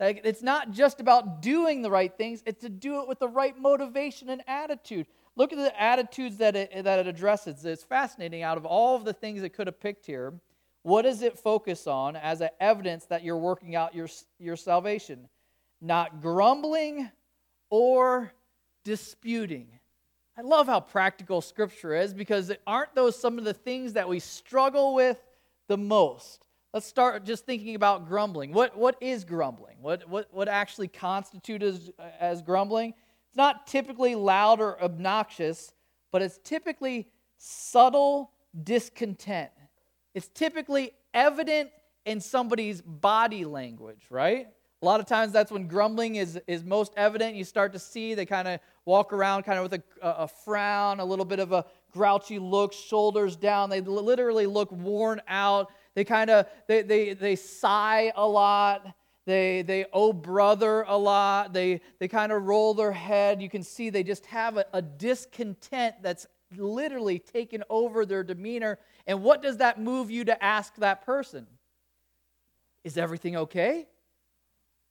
Like, 0.00 0.22
it's 0.24 0.42
not 0.42 0.72
just 0.72 0.98
about 0.98 1.40
doing 1.40 1.80
the 1.80 1.92
right 1.92 2.12
things, 2.12 2.42
it's 2.44 2.62
to 2.62 2.68
do 2.68 3.02
it 3.02 3.08
with 3.08 3.20
the 3.20 3.28
right 3.28 3.56
motivation 3.56 4.30
and 4.30 4.42
attitude. 4.48 5.06
Look 5.36 5.52
at 5.52 5.58
the 5.58 5.80
attitudes 5.80 6.38
that 6.38 6.56
it, 6.56 6.82
that 6.82 6.98
it 6.98 7.06
addresses. 7.06 7.64
It's 7.64 7.84
fascinating. 7.84 8.42
Out 8.42 8.58
of 8.58 8.66
all 8.66 8.96
of 8.96 9.04
the 9.04 9.12
things 9.12 9.44
it 9.44 9.54
could 9.54 9.68
have 9.68 9.78
picked 9.78 10.04
here, 10.04 10.34
what 10.82 11.02
does 11.02 11.22
it 11.22 11.38
focus 11.38 11.86
on 11.86 12.16
as 12.16 12.42
evidence 12.58 13.04
that 13.04 13.22
you're 13.22 13.36
working 13.36 13.76
out 13.76 13.94
your, 13.94 14.08
your 14.40 14.56
salvation? 14.56 15.28
Not 15.80 16.20
grumbling 16.20 17.08
or 17.70 18.32
disputing. 18.82 19.68
I 20.36 20.40
love 20.40 20.66
how 20.66 20.80
practical 20.80 21.42
Scripture 21.42 21.94
is 21.94 22.14
because 22.14 22.50
aren't 22.66 22.94
those 22.94 23.18
some 23.18 23.38
of 23.38 23.44
the 23.44 23.52
things 23.52 23.92
that 23.92 24.08
we 24.08 24.18
struggle 24.18 24.94
with 24.94 25.18
the 25.68 25.76
most? 25.76 26.46
Let's 26.72 26.86
start 26.86 27.24
just 27.24 27.44
thinking 27.44 27.74
about 27.74 28.08
grumbling. 28.08 28.52
What, 28.52 28.76
what 28.76 28.96
is 29.02 29.24
grumbling? 29.24 29.76
What, 29.82 30.08
what, 30.08 30.28
what 30.32 30.48
actually 30.48 30.88
constitutes 30.88 31.64
as, 31.64 31.90
as 32.18 32.42
grumbling? 32.42 32.94
It's 33.28 33.36
not 33.36 33.66
typically 33.66 34.14
loud 34.14 34.58
or 34.58 34.82
obnoxious, 34.82 35.72
but 36.10 36.22
it's 36.22 36.38
typically 36.42 37.08
subtle 37.36 38.30
discontent. 38.64 39.50
It's 40.14 40.28
typically 40.28 40.92
evident 41.12 41.70
in 42.06 42.20
somebody's 42.20 42.80
body 42.80 43.44
language, 43.44 44.06
right? 44.08 44.48
A 44.80 44.84
lot 44.84 44.98
of 44.98 45.06
times 45.06 45.32
that's 45.32 45.52
when 45.52 45.68
grumbling 45.68 46.16
is, 46.16 46.40
is 46.46 46.64
most 46.64 46.92
evident. 46.96 47.36
You 47.36 47.44
start 47.44 47.74
to 47.74 47.78
see 47.78 48.14
they 48.14 48.26
kind 48.26 48.48
of 48.48 48.60
walk 48.84 49.12
around 49.12 49.44
kind 49.44 49.58
of 49.58 49.70
with 49.70 49.80
a, 49.80 49.82
a, 50.02 50.28
frown, 50.28 51.00
a 51.00 51.04
little 51.04 51.24
bit 51.24 51.38
of 51.38 51.52
a 51.52 51.64
grouchy 51.92 52.38
look, 52.38 52.72
shoulders 52.72 53.36
down. 53.36 53.70
They 53.70 53.80
literally 53.80 54.46
look 54.46 54.72
worn 54.72 55.22
out. 55.28 55.72
They 55.94 56.04
kind 56.04 56.30
of 56.30 56.46
they, 56.66 56.82
they, 56.82 57.14
they 57.14 57.36
sigh 57.36 58.12
a 58.16 58.26
lot. 58.26 58.94
They, 59.24 59.62
they 59.62 59.86
oh 59.92 60.12
brother 60.12 60.84
a 60.88 60.96
lot. 60.96 61.52
They, 61.52 61.80
they 61.98 62.08
kind 62.08 62.32
of 62.32 62.42
roll 62.42 62.74
their 62.74 62.92
head. 62.92 63.40
You 63.40 63.48
can 63.48 63.62
see 63.62 63.90
they 63.90 64.02
just 64.02 64.26
have 64.26 64.56
a, 64.56 64.66
a 64.72 64.82
discontent 64.82 65.96
that's 66.02 66.26
literally 66.56 67.18
taken 67.18 67.62
over 67.70 68.04
their 68.04 68.24
demeanor. 68.24 68.78
And 69.06 69.22
what 69.22 69.42
does 69.42 69.58
that 69.58 69.80
move 69.80 70.10
you 70.10 70.24
to 70.24 70.44
ask 70.44 70.74
that 70.76 71.04
person? 71.06 71.46
Is 72.84 72.98
everything 72.98 73.36
okay? 73.36 73.86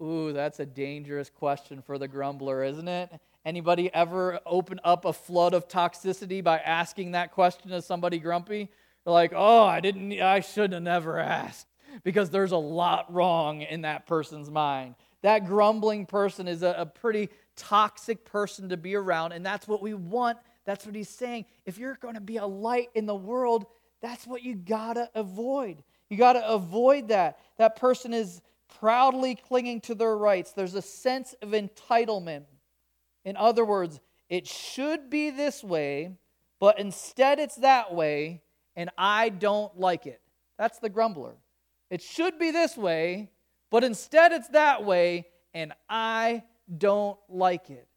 Ooh, 0.01 0.31
that's 0.31 0.59
a 0.59 0.65
dangerous 0.65 1.29
question 1.29 1.81
for 1.81 1.97
the 1.97 2.07
grumbler, 2.07 2.63
isn't 2.63 2.87
it? 2.87 3.11
Anybody 3.43 3.91
ever 3.93 4.39
open 4.45 4.79
up 4.83 5.05
a 5.05 5.13
flood 5.13 5.53
of 5.53 5.67
toxicity 5.67 6.43
by 6.43 6.59
asking 6.59 7.11
that 7.11 7.31
question 7.31 7.71
to 7.71 7.81
somebody 7.81 8.19
grumpy? 8.19 8.69
They're 9.03 9.13
like, 9.13 9.33
oh, 9.35 9.63
I 9.63 9.79
didn't, 9.79 10.21
I 10.21 10.41
should 10.41 10.73
have 10.73 10.83
never 10.83 11.17
asked 11.17 11.67
because 12.03 12.29
there's 12.29 12.51
a 12.51 12.57
lot 12.57 13.11
wrong 13.11 13.61
in 13.61 13.81
that 13.81 14.05
person's 14.05 14.51
mind. 14.51 14.95
That 15.23 15.45
grumbling 15.45 16.05
person 16.05 16.47
is 16.47 16.61
a, 16.61 16.75
a 16.77 16.85
pretty 16.85 17.29
toxic 17.55 18.25
person 18.25 18.69
to 18.69 18.77
be 18.77 18.95
around, 18.95 19.31
and 19.31 19.45
that's 19.45 19.67
what 19.67 19.81
we 19.81 19.93
want. 19.93 20.37
That's 20.65 20.85
what 20.85 20.95
he's 20.95 21.09
saying. 21.09 21.45
If 21.65 21.77
you're 21.77 21.95
going 21.95 22.15
to 22.15 22.21
be 22.21 22.37
a 22.37 22.45
light 22.45 22.89
in 22.93 23.05
the 23.07 23.15
world, 23.15 23.65
that's 24.01 24.25
what 24.25 24.43
you 24.43 24.55
got 24.55 24.93
to 24.93 25.09
avoid. 25.15 25.83
You 26.09 26.17
got 26.17 26.33
to 26.33 26.47
avoid 26.47 27.07
that. 27.07 27.39
That 27.57 27.75
person 27.75 28.13
is 28.13 28.41
proudly 28.79 29.35
clinging 29.35 29.81
to 29.81 29.95
their 29.95 30.15
rights. 30.15 30.53
There's 30.53 30.75
a 30.75 30.81
sense 30.81 31.33
of 31.41 31.49
entitlement. 31.49 32.43
In 33.25 33.37
other 33.37 33.65
words, 33.65 33.99
it 34.29 34.47
should 34.47 35.09
be 35.09 35.29
this 35.29 35.63
way, 35.63 36.11
but 36.59 36.79
instead 36.79 37.39
it's 37.39 37.57
that 37.57 37.93
way, 37.93 38.41
and 38.75 38.89
I 38.97 39.29
don't 39.29 39.77
like 39.77 40.05
it. 40.05 40.21
That's 40.57 40.79
the 40.79 40.89
grumbler. 40.89 41.35
It 41.89 42.01
should 42.01 42.39
be 42.39 42.51
this 42.51 42.77
way, 42.77 43.31
but 43.69 43.83
instead 43.83 44.31
it's 44.31 44.47
that 44.49 44.85
way, 44.85 45.27
and 45.53 45.73
I 45.89 46.43
don't 46.77 47.19
like 47.27 47.69
it. 47.69 47.87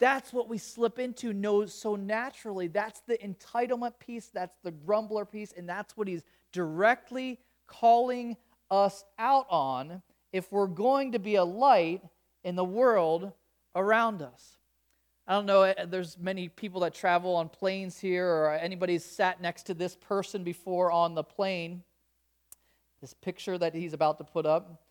That's 0.00 0.32
what 0.32 0.48
we 0.48 0.58
slip 0.58 0.98
into 0.98 1.32
no, 1.32 1.66
so 1.66 1.96
naturally. 1.96 2.66
That's 2.66 3.00
the 3.06 3.16
entitlement 3.18 3.98
piece, 3.98 4.30
that's 4.34 4.56
the 4.64 4.72
grumbler 4.72 5.24
piece, 5.24 5.52
and 5.56 5.68
that's 5.68 5.96
what 5.96 6.08
he's 6.08 6.24
directly 6.52 7.38
calling 7.66 8.36
us 8.70 9.04
out 9.18 9.46
on 9.48 10.02
if 10.32 10.50
we're 10.50 10.66
going 10.66 11.12
to 11.12 11.18
be 11.18 11.36
a 11.36 11.44
light 11.44 12.02
in 12.42 12.56
the 12.56 12.64
world 12.64 13.32
around 13.76 14.20
us. 14.20 14.56
I 15.26 15.34
don't 15.34 15.46
know, 15.46 15.62
eh, 15.62 15.86
there's 15.86 16.18
many 16.18 16.48
people 16.48 16.80
that 16.82 16.94
travel 16.94 17.36
on 17.36 17.48
planes 17.48 17.98
here, 17.98 18.26
or 18.26 18.52
anybody's 18.52 19.04
sat 19.04 19.40
next 19.40 19.64
to 19.64 19.74
this 19.74 19.96
person 19.96 20.44
before 20.44 20.90
on 20.90 21.14
the 21.14 21.24
plane. 21.24 21.82
This 23.00 23.14
picture 23.14 23.56
that 23.56 23.74
he's 23.74 23.94
about 23.94 24.18
to 24.18 24.24
put 24.24 24.44
up. 24.44 24.82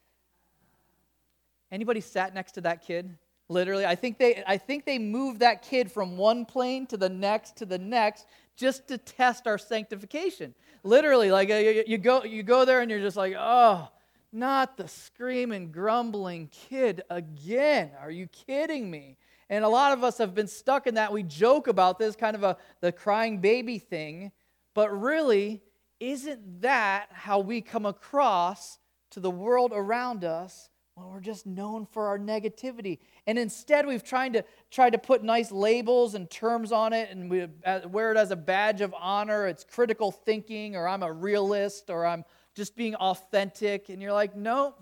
Anybody 1.71 2.01
sat 2.01 2.33
next 2.33 2.53
to 2.53 2.61
that 2.61 2.85
kid? 2.85 3.17
Literally, 3.49 3.85
I 3.85 3.95
think 3.95 4.17
they 4.17 4.43
I 4.47 4.57
think 4.57 4.85
they 4.85 4.97
moved 4.97 5.41
that 5.41 5.63
kid 5.63 5.91
from 5.91 6.17
one 6.17 6.45
plane 6.45 6.87
to 6.87 6.97
the 6.97 7.09
next 7.09 7.57
to 7.57 7.65
the 7.65 7.77
next 7.77 8.25
just 8.55 8.87
to 8.87 8.97
test 8.97 9.47
our 9.47 9.57
sanctification. 9.57 10.55
Literally, 10.83 11.29
like 11.29 11.51
uh, 11.51 11.55
you, 11.55 11.83
you 11.85 11.97
go 11.97 12.23
you 12.23 12.41
go 12.41 12.65
there 12.65 12.81
and 12.81 12.89
you're 12.89 13.01
just 13.01 13.17
like, 13.17 13.35
"Oh, 13.37 13.89
not 14.31 14.77
the 14.77 14.87
screaming, 14.87 15.71
grumbling 15.71 16.47
kid 16.47 17.01
again. 17.09 17.91
Are 17.99 18.11
you 18.11 18.27
kidding 18.27 18.89
me?" 18.89 19.17
And 19.49 19.63
a 19.63 19.69
lot 19.69 19.91
of 19.91 20.03
us 20.03 20.17
have 20.17 20.33
been 20.33 20.47
stuck 20.47 20.87
in 20.87 20.95
that. 20.95 21.11
We 21.11 21.23
joke 21.23 21.67
about 21.67 21.99
this 21.99 22.15
kind 22.15 22.35
of 22.35 22.43
a 22.43 22.57
the 22.81 22.91
crying 22.91 23.39
baby 23.39 23.79
thing, 23.79 24.31
but 24.73 24.89
really, 24.89 25.61
isn't 25.99 26.61
that 26.61 27.07
how 27.11 27.39
we 27.39 27.61
come 27.61 27.85
across 27.85 28.79
to 29.11 29.19
the 29.19 29.31
world 29.31 29.71
around 29.73 30.23
us 30.23 30.69
well, 30.95 31.09
we're 31.09 31.21
just 31.21 31.47
known 31.47 31.87
for 31.87 32.05
our 32.07 32.19
negativity. 32.19 32.99
And 33.25 33.39
instead, 33.39 33.87
we've 33.87 34.03
tried 34.03 34.33
to, 34.33 34.45
tried 34.69 34.91
to 34.91 34.99
put 34.99 35.23
nice 35.23 35.51
labels 35.51 36.13
and 36.13 36.29
terms 36.29 36.71
on 36.71 36.93
it 36.93 37.09
and 37.09 37.31
we 37.31 37.47
uh, 37.65 37.79
wear 37.87 38.11
it 38.11 38.17
as 38.17 38.29
a 38.29 38.35
badge 38.35 38.81
of 38.81 38.93
honor. 38.93 39.47
It's 39.47 39.63
critical 39.63 40.11
thinking, 40.11 40.75
or 40.75 40.87
I'm 40.87 41.01
a 41.01 41.11
realist, 41.11 41.89
or 41.89 42.05
I'm 42.05 42.23
just 42.53 42.75
being 42.75 42.93
authentic. 42.95 43.89
And 43.89 44.03
you're 44.03 44.13
like, 44.13 44.35
no, 44.35 44.75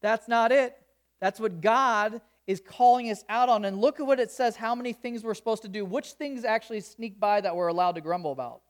that's 0.00 0.26
not 0.26 0.52
it. 0.52 0.74
That's 1.20 1.38
what 1.38 1.60
God 1.60 2.22
is 2.46 2.60
calling 2.60 3.10
us 3.10 3.24
out 3.28 3.48
on. 3.48 3.64
And 3.64 3.80
look 3.80 4.00
at 4.00 4.06
what 4.06 4.20
it 4.20 4.30
says 4.30 4.56
how 4.56 4.74
many 4.74 4.92
things 4.92 5.22
we're 5.22 5.34
supposed 5.34 5.62
to 5.62 5.68
do. 5.68 5.84
Which 5.84 6.12
things 6.12 6.44
actually 6.44 6.80
sneak 6.80 7.18
by 7.20 7.40
that 7.40 7.54
we're 7.54 7.68
allowed 7.68 7.94
to 7.96 8.00
grumble 8.00 8.32
about? 8.32 8.62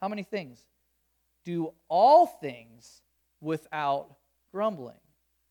How 0.00 0.08
many 0.08 0.22
things? 0.22 0.64
Do 1.44 1.72
all 1.88 2.26
things 2.26 3.02
without 3.40 4.16
grumbling. 4.52 5.00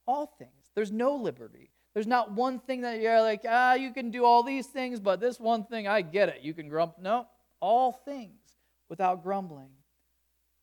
All 0.08 0.26
things. 0.26 0.52
There's 0.76 0.92
no 0.92 1.16
liberty. 1.16 1.72
There's 1.94 2.08
not 2.08 2.32
one 2.32 2.60
thing 2.60 2.82
that 2.82 3.02
you're 3.02 3.22
like, 3.22 3.42
ah, 3.48 3.74
you 3.74 3.92
can 3.92 4.12
do 4.12 4.24
all 4.24 4.44
these 4.44 4.68
things, 4.68 5.00
but 5.00 5.20
this 5.20 5.40
one 5.40 5.66
thing, 5.66 5.88
I 5.88 6.02
get 6.02 6.30
it. 6.30 6.42
You 6.42 6.54
can 6.54 6.70
grumble. 6.70 6.96
No, 7.02 7.28
all 7.60 7.92
things 7.92 8.40
without 8.90 9.24
grumbling. 9.24 9.70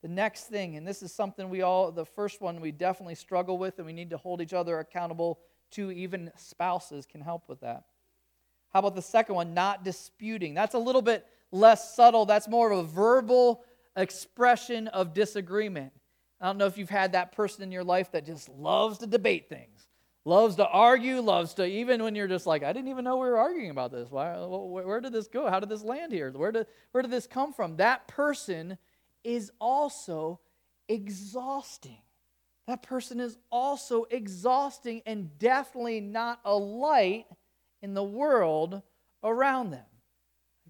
The 0.03 0.09
next 0.09 0.45
thing, 0.45 0.77
and 0.77 0.87
this 0.87 1.03
is 1.03 1.13
something 1.13 1.51
we 1.51 1.63
all, 1.63 1.91
the 1.91 2.05
first 2.05 2.41
one 2.41 2.61
we 2.61 2.71
definitely 2.71 3.17
struggle 3.17 3.59
with, 3.59 3.79
and 3.79 3.87
we 3.87 3.93
need 3.93 4.11
to 4.11 4.17
hold 4.17 4.41
each 4.41 4.53
other 4.53 4.79
accountable 4.79 5.41
to, 5.73 5.91
even 5.91 6.31
spouses 6.37 7.07
can 7.07 7.21
help 7.21 7.49
with 7.49 7.61
that. 7.61 7.85
How 8.73 8.81
about 8.81 8.95
the 8.95 9.03
second 9.03 9.35
one, 9.35 9.55
not 9.55 9.85
disputing? 9.85 10.55
That's 10.55 10.75
a 10.75 10.79
little 10.79 11.03
bit 11.03 11.27
less 11.51 11.95
subtle. 11.95 12.27
That's 12.27 12.49
more 12.49 12.71
of 12.71 12.79
a 12.79 12.83
verbal 12.83 13.65
expression 13.97 14.89
of 14.89 15.15
disagreement. 15.15 15.93
I 16.41 16.47
don't 16.47 16.59
know 16.59 16.67
if 16.67 16.77
you've 16.77 16.91
had 16.91 17.13
that 17.13 17.33
person 17.33 17.63
in 17.63 17.73
your 17.73 17.85
life 17.85 18.13
that 18.13 18.27
just 18.27 18.49
loves 18.49 18.99
to 18.99 19.07
debate 19.07 19.49
things 19.49 19.87
loves 20.27 20.57
to 20.57 20.67
argue, 20.67 21.21
loves 21.21 21.55
to, 21.55 21.65
even 21.65 22.03
when 22.03 22.15
you're 22.15 22.27
just 22.27 22.47
like, 22.47 22.65
I 22.65 22.73
didn't 22.73 22.89
even 22.89 23.05
know 23.05 23.17
we 23.17 23.29
were 23.29 23.39
arguing 23.39 23.71
about 23.71 23.93
this. 23.93 24.11
Why, 24.11 24.35
where 24.37 25.01
did 25.01 25.13
this 25.13 25.29
go? 25.29 25.49
How 25.49 25.61
did 25.61 25.69
this 25.69 25.85
land 25.85 26.13
here? 26.13 26.31
Where 26.33 26.53
did, 26.53 26.67
where 26.91 27.01
did 27.03 27.13
this 27.13 27.27
come 27.27 27.53
from? 27.53 27.77
That 27.77 28.09
person 28.09 28.77
is 29.23 29.53
also 29.61 30.41
exhausting. 30.89 32.03
That 32.67 32.83
person 32.83 33.21
is 33.21 33.39
also 33.51 34.07
exhausting 34.11 35.03
and 35.07 35.39
definitely 35.39 36.01
not 36.01 36.41
a 36.45 36.55
light 36.55 37.27
in 37.81 37.95
the 37.95 38.03
world 38.03 38.83
around 39.23 39.71
them. 39.71 39.85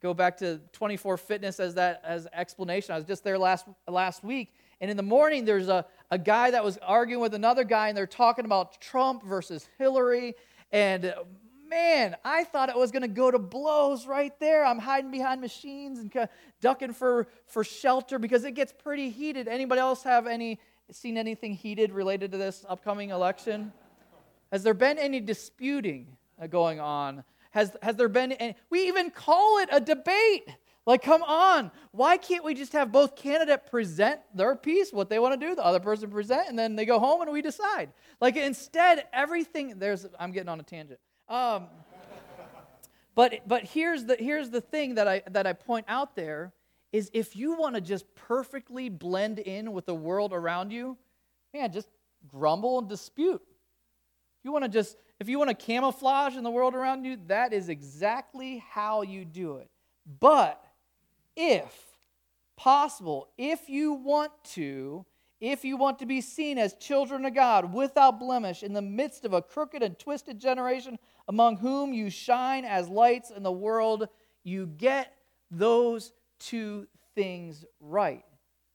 Go 0.00 0.12
back 0.12 0.36
to 0.38 0.60
24 0.72 1.16
Fitness 1.16 1.58
as 1.58 1.74
that 1.74 2.02
as 2.04 2.28
explanation. 2.32 2.92
I 2.92 2.96
was 2.96 3.06
just 3.06 3.24
there 3.24 3.38
last 3.38 3.66
last 3.88 4.22
week, 4.22 4.52
and 4.80 4.90
in 4.90 4.96
the 4.96 5.02
morning, 5.02 5.46
there's 5.46 5.68
a, 5.68 5.86
a 6.10 6.18
guy 6.18 6.50
that 6.50 6.62
was 6.62 6.78
arguing 6.82 7.22
with 7.22 7.32
another 7.32 7.64
guy, 7.64 7.88
and 7.88 7.96
they're 7.96 8.06
talking 8.06 8.44
about 8.44 8.78
Trump 8.80 9.24
versus 9.24 9.66
Hillary. 9.78 10.34
And 10.70 11.06
uh, 11.06 11.24
man, 11.68 12.16
I 12.24 12.44
thought 12.44 12.68
it 12.68 12.76
was 12.76 12.90
going 12.90 13.02
to 13.02 13.08
go 13.08 13.30
to 13.30 13.38
blows 13.38 14.06
right 14.06 14.38
there. 14.38 14.64
I'm 14.64 14.78
hiding 14.78 15.10
behind 15.10 15.40
machines 15.40 15.98
and 15.98 16.28
ducking 16.60 16.92
for, 16.92 17.26
for 17.46 17.64
shelter 17.64 18.18
because 18.18 18.44
it 18.44 18.52
gets 18.52 18.72
pretty 18.72 19.10
heated. 19.10 19.48
Anybody 19.48 19.80
else 19.80 20.02
have 20.02 20.26
any 20.26 20.60
seen 20.90 21.16
anything 21.18 21.52
heated 21.54 21.92
related 21.92 22.32
to 22.32 22.38
this 22.38 22.64
upcoming 22.68 23.10
election? 23.10 23.72
Has 24.52 24.62
there 24.62 24.74
been 24.74 24.98
any 24.98 25.20
disputing 25.20 26.16
uh, 26.40 26.46
going 26.46 26.80
on? 26.80 27.24
Has, 27.50 27.76
has 27.82 27.96
there 27.96 28.08
been 28.08 28.32
any, 28.32 28.54
we 28.70 28.88
even 28.88 29.10
call 29.10 29.58
it 29.58 29.68
a 29.72 29.80
debate. 29.80 30.48
Like, 30.86 31.02
come 31.02 31.24
on. 31.24 31.72
Why 31.90 32.16
can't 32.16 32.44
we 32.44 32.54
just 32.54 32.72
have 32.72 32.92
both 32.92 33.16
candidate 33.16 33.66
present 33.66 34.20
their 34.34 34.54
piece, 34.54 34.92
what 34.92 35.10
they 35.10 35.18
want 35.18 35.38
to 35.38 35.46
do, 35.48 35.54
the 35.56 35.64
other 35.64 35.80
person 35.80 36.10
present, 36.10 36.48
and 36.48 36.56
then 36.56 36.76
they 36.76 36.84
go 36.84 37.00
home 37.00 37.22
and 37.22 37.32
we 37.32 37.42
decide? 37.42 37.90
Like, 38.20 38.36
instead, 38.36 39.04
everything, 39.12 39.78
there's, 39.78 40.06
I'm 40.20 40.30
getting 40.30 40.48
on 40.48 40.60
a 40.60 40.62
tangent. 40.62 41.00
Um, 41.28 41.66
but 43.16 43.40
but 43.46 43.64
here's 43.64 44.04
the, 44.04 44.14
here's 44.16 44.50
the 44.50 44.60
thing 44.60 44.94
that 44.94 45.08
I, 45.08 45.22
that 45.30 45.46
I 45.46 45.54
point 45.54 45.86
out 45.88 46.14
there 46.14 46.52
is 46.96 47.10
if 47.12 47.36
you 47.36 47.58
want 47.58 47.74
to 47.74 47.80
just 47.82 48.06
perfectly 48.14 48.88
blend 48.88 49.38
in 49.38 49.74
with 49.74 49.84
the 49.84 49.94
world 49.94 50.32
around 50.32 50.70
you, 50.70 50.96
man, 51.52 51.70
just 51.70 51.88
grumble 52.26 52.78
and 52.78 52.88
dispute. 52.88 53.42
You 54.42 54.50
want 54.50 54.64
to 54.64 54.70
just, 54.70 54.96
if 55.20 55.28
you 55.28 55.38
want 55.38 55.50
to 55.50 55.54
camouflage 55.54 56.36
in 56.36 56.42
the 56.42 56.50
world 56.50 56.74
around 56.74 57.04
you, 57.04 57.18
that 57.26 57.52
is 57.52 57.68
exactly 57.68 58.64
how 58.70 59.02
you 59.02 59.26
do 59.26 59.56
it. 59.56 59.68
But 60.20 60.64
if 61.36 61.70
possible, 62.56 63.28
if 63.36 63.68
you 63.68 63.92
want 63.92 64.32
to, 64.54 65.04
if 65.38 65.66
you 65.66 65.76
want 65.76 65.98
to 65.98 66.06
be 66.06 66.22
seen 66.22 66.56
as 66.56 66.72
children 66.76 67.26
of 67.26 67.34
God 67.34 67.74
without 67.74 68.18
blemish 68.18 68.62
in 68.62 68.72
the 68.72 68.80
midst 68.80 69.26
of 69.26 69.34
a 69.34 69.42
crooked 69.42 69.82
and 69.82 69.98
twisted 69.98 70.38
generation 70.38 70.98
among 71.28 71.58
whom 71.58 71.92
you 71.92 72.08
shine 72.08 72.64
as 72.64 72.88
lights 72.88 73.30
in 73.30 73.42
the 73.42 73.52
world, 73.52 74.08
you 74.44 74.66
get 74.66 75.12
those 75.50 76.14
two 76.38 76.86
things 77.14 77.64
right. 77.80 78.24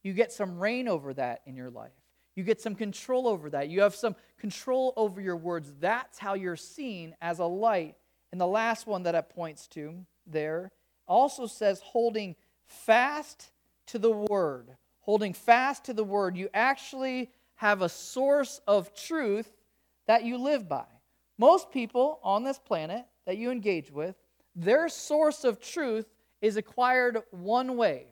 You 0.03 0.13
get 0.13 0.31
some 0.31 0.59
reign 0.59 0.87
over 0.87 1.13
that 1.13 1.41
in 1.45 1.55
your 1.55 1.69
life. 1.69 1.91
You 2.35 2.43
get 2.43 2.61
some 2.61 2.75
control 2.75 3.27
over 3.27 3.49
that. 3.51 3.69
You 3.69 3.81
have 3.81 3.95
some 3.95 4.15
control 4.39 4.93
over 4.95 5.21
your 5.21 5.35
words. 5.35 5.73
That's 5.79 6.17
how 6.17 6.33
you're 6.33 6.55
seen 6.55 7.15
as 7.21 7.39
a 7.39 7.45
light. 7.45 7.95
And 8.31 8.39
the 8.39 8.47
last 8.47 8.87
one 8.87 9.03
that 9.03 9.15
it 9.15 9.29
points 9.29 9.67
to 9.69 10.05
there 10.25 10.71
also 11.07 11.45
says 11.45 11.81
holding 11.83 12.35
fast 12.65 13.51
to 13.87 13.99
the 13.99 14.11
word, 14.11 14.77
holding 15.01 15.33
fast 15.33 15.83
to 15.85 15.93
the 15.93 16.03
word, 16.03 16.37
you 16.37 16.49
actually 16.53 17.29
have 17.55 17.81
a 17.81 17.89
source 17.89 18.61
of 18.65 18.93
truth 18.95 19.51
that 20.07 20.23
you 20.23 20.37
live 20.37 20.69
by. 20.69 20.85
Most 21.37 21.71
people 21.71 22.19
on 22.23 22.43
this 22.43 22.59
planet 22.59 23.05
that 23.25 23.37
you 23.37 23.51
engage 23.51 23.91
with, 23.91 24.15
their 24.55 24.89
source 24.89 25.43
of 25.43 25.59
truth 25.59 26.05
is 26.41 26.57
acquired 26.57 27.19
one 27.31 27.77
way 27.77 28.07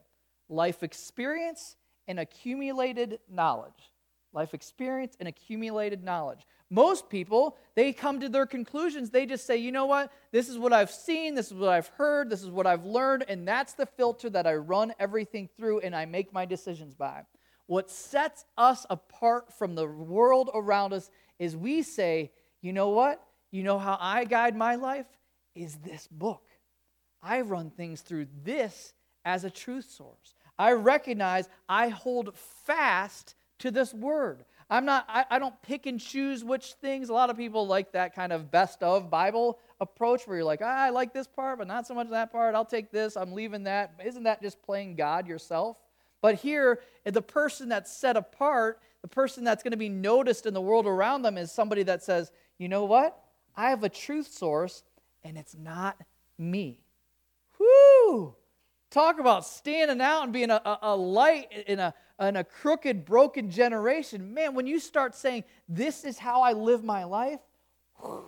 life 0.50 0.84
experience 0.84 1.76
and 2.08 2.20
accumulated 2.20 3.20
knowledge. 3.30 3.92
Life 4.34 4.54
experience 4.54 5.16
and 5.20 5.28
accumulated 5.28 6.04
knowledge. 6.04 6.46
Most 6.70 7.10
people, 7.10 7.58
they 7.76 7.94
come 7.94 8.20
to 8.20 8.30
their 8.30 8.46
conclusions. 8.46 9.10
They 9.10 9.26
just 9.26 9.48
say, 9.48 9.58
you 9.58 9.72
know 9.72 9.88
what? 9.88 10.12
This 10.32 10.50
is 10.50 10.58
what 10.58 10.72
I've 10.72 10.92
seen. 10.92 11.34
This 11.34 11.48
is 11.48 11.54
what 11.54 11.70
I've 11.70 11.88
heard. 11.88 12.30
This 12.30 12.44
is 12.44 12.50
what 12.50 12.68
I've 12.68 12.86
learned. 12.86 13.26
And 13.28 13.48
that's 13.48 13.74
the 13.74 13.88
filter 13.88 14.30
that 14.30 14.46
I 14.46 14.54
run 14.56 14.94
everything 15.00 15.50
through 15.58 15.80
and 15.80 15.96
I 15.96 16.06
make 16.06 16.32
my 16.32 16.46
decisions 16.46 16.94
by. 16.94 17.24
What 17.66 17.90
sets 17.90 18.46
us 18.58 18.86
apart 18.90 19.52
from 19.54 19.74
the 19.74 19.88
world 19.88 20.52
around 20.54 20.94
us 20.94 21.10
is 21.40 21.58
we 21.58 21.82
say, 21.82 22.32
you 22.62 22.74
know 22.74 22.90
what? 22.90 23.24
You 23.52 23.64
know 23.64 23.80
how 23.80 23.98
I 24.00 24.26
guide 24.26 24.56
my 24.56 24.76
life? 24.76 25.08
Is 25.56 25.76
this 25.78 26.08
book. 26.08 26.44
I 27.22 27.42
run 27.42 27.70
things 27.70 28.02
through 28.02 28.28
this 28.44 28.94
as 29.26 29.44
a 29.44 29.50
truth 29.50 29.90
source. 29.90 30.36
I 30.58 30.74
recognize 30.74 31.50
I 31.68 31.90
hold 31.90 32.36
fast 32.36 33.36
to 33.60 33.72
this 33.72 33.94
word. 33.94 34.46
I'm 34.70 34.86
not, 34.86 35.06
I, 35.08 35.26
I 35.30 35.40
don't 35.40 35.60
pick 35.64 35.86
and 35.86 36.00
choose 36.00 36.44
which 36.44 36.74
things. 36.74 37.10
A 37.10 37.14
lot 37.14 37.30
of 37.30 37.38
people 37.38 37.66
like 37.66 37.92
that 37.94 38.14
kind 38.14 38.32
of 38.32 38.52
best 38.52 38.84
of 38.84 39.10
Bible 39.10 39.58
approach 39.82 40.28
where 40.28 40.38
you're 40.38 40.46
like, 40.46 40.62
ah, 40.64 40.86
I 40.86 40.90
like 40.90 41.14
this 41.14 41.28
part, 41.28 41.58
but 41.58 41.68
not 41.68 41.88
so 41.88 41.96
much 41.96 42.10
that 42.10 42.32
part. 42.32 42.54
I'll 42.54 42.66
take 42.66 42.92
this, 42.92 43.18
I'm 43.18 43.32
leaving 43.32 43.64
that. 43.64 43.94
Isn't 44.04 44.24
that 44.24 44.42
just 44.42 44.62
playing 44.62 44.96
God 44.96 45.28
yourself? 45.28 45.78
But 46.22 46.36
here, 46.36 46.82
the 47.06 47.22
person 47.22 47.70
that's 47.70 47.92
set 47.92 48.18
apart, 48.18 48.82
the 49.02 49.08
person 49.08 49.44
that's 49.44 49.64
going 49.64 49.72
to 49.72 49.78
be 49.78 49.90
noticed 49.90 50.46
in 50.46 50.54
the 50.54 50.62
world 50.62 50.86
around 50.86 51.22
them 51.22 51.38
is 51.38 51.52
somebody 51.52 51.84
that 51.84 52.04
says, 52.04 52.32
you 52.58 52.68
know 52.68 52.86
what? 52.86 53.18
I 53.56 53.70
have 53.70 53.84
a 53.84 53.90
truth 53.90 54.28
source, 54.28 54.84
and 55.24 55.38
it's 55.38 55.56
not 55.56 55.98
me. 56.38 56.82
Whoo! 58.10 58.36
Talk 58.92 59.20
about 59.20 59.46
standing 59.46 60.02
out 60.02 60.24
and 60.24 60.34
being 60.34 60.50
a, 60.50 60.62
a, 60.66 60.80
a 60.82 60.96
light 60.96 61.52
in 61.68 61.80
a, 61.80 61.94
in 62.20 62.38
a 62.38 62.44
crooked, 62.44 63.06
broken 63.06 63.52
generation. 63.52 64.34
Man, 64.34 64.56
when 64.56 64.66
you 64.66 64.80
start 64.80 65.14
saying, 65.14 65.44
This 65.68 66.04
is 66.04 66.18
how 66.18 66.42
I 66.42 66.54
live 66.54 66.84
my 66.84 67.04
life, 67.04 67.40
whew, 68.02 68.26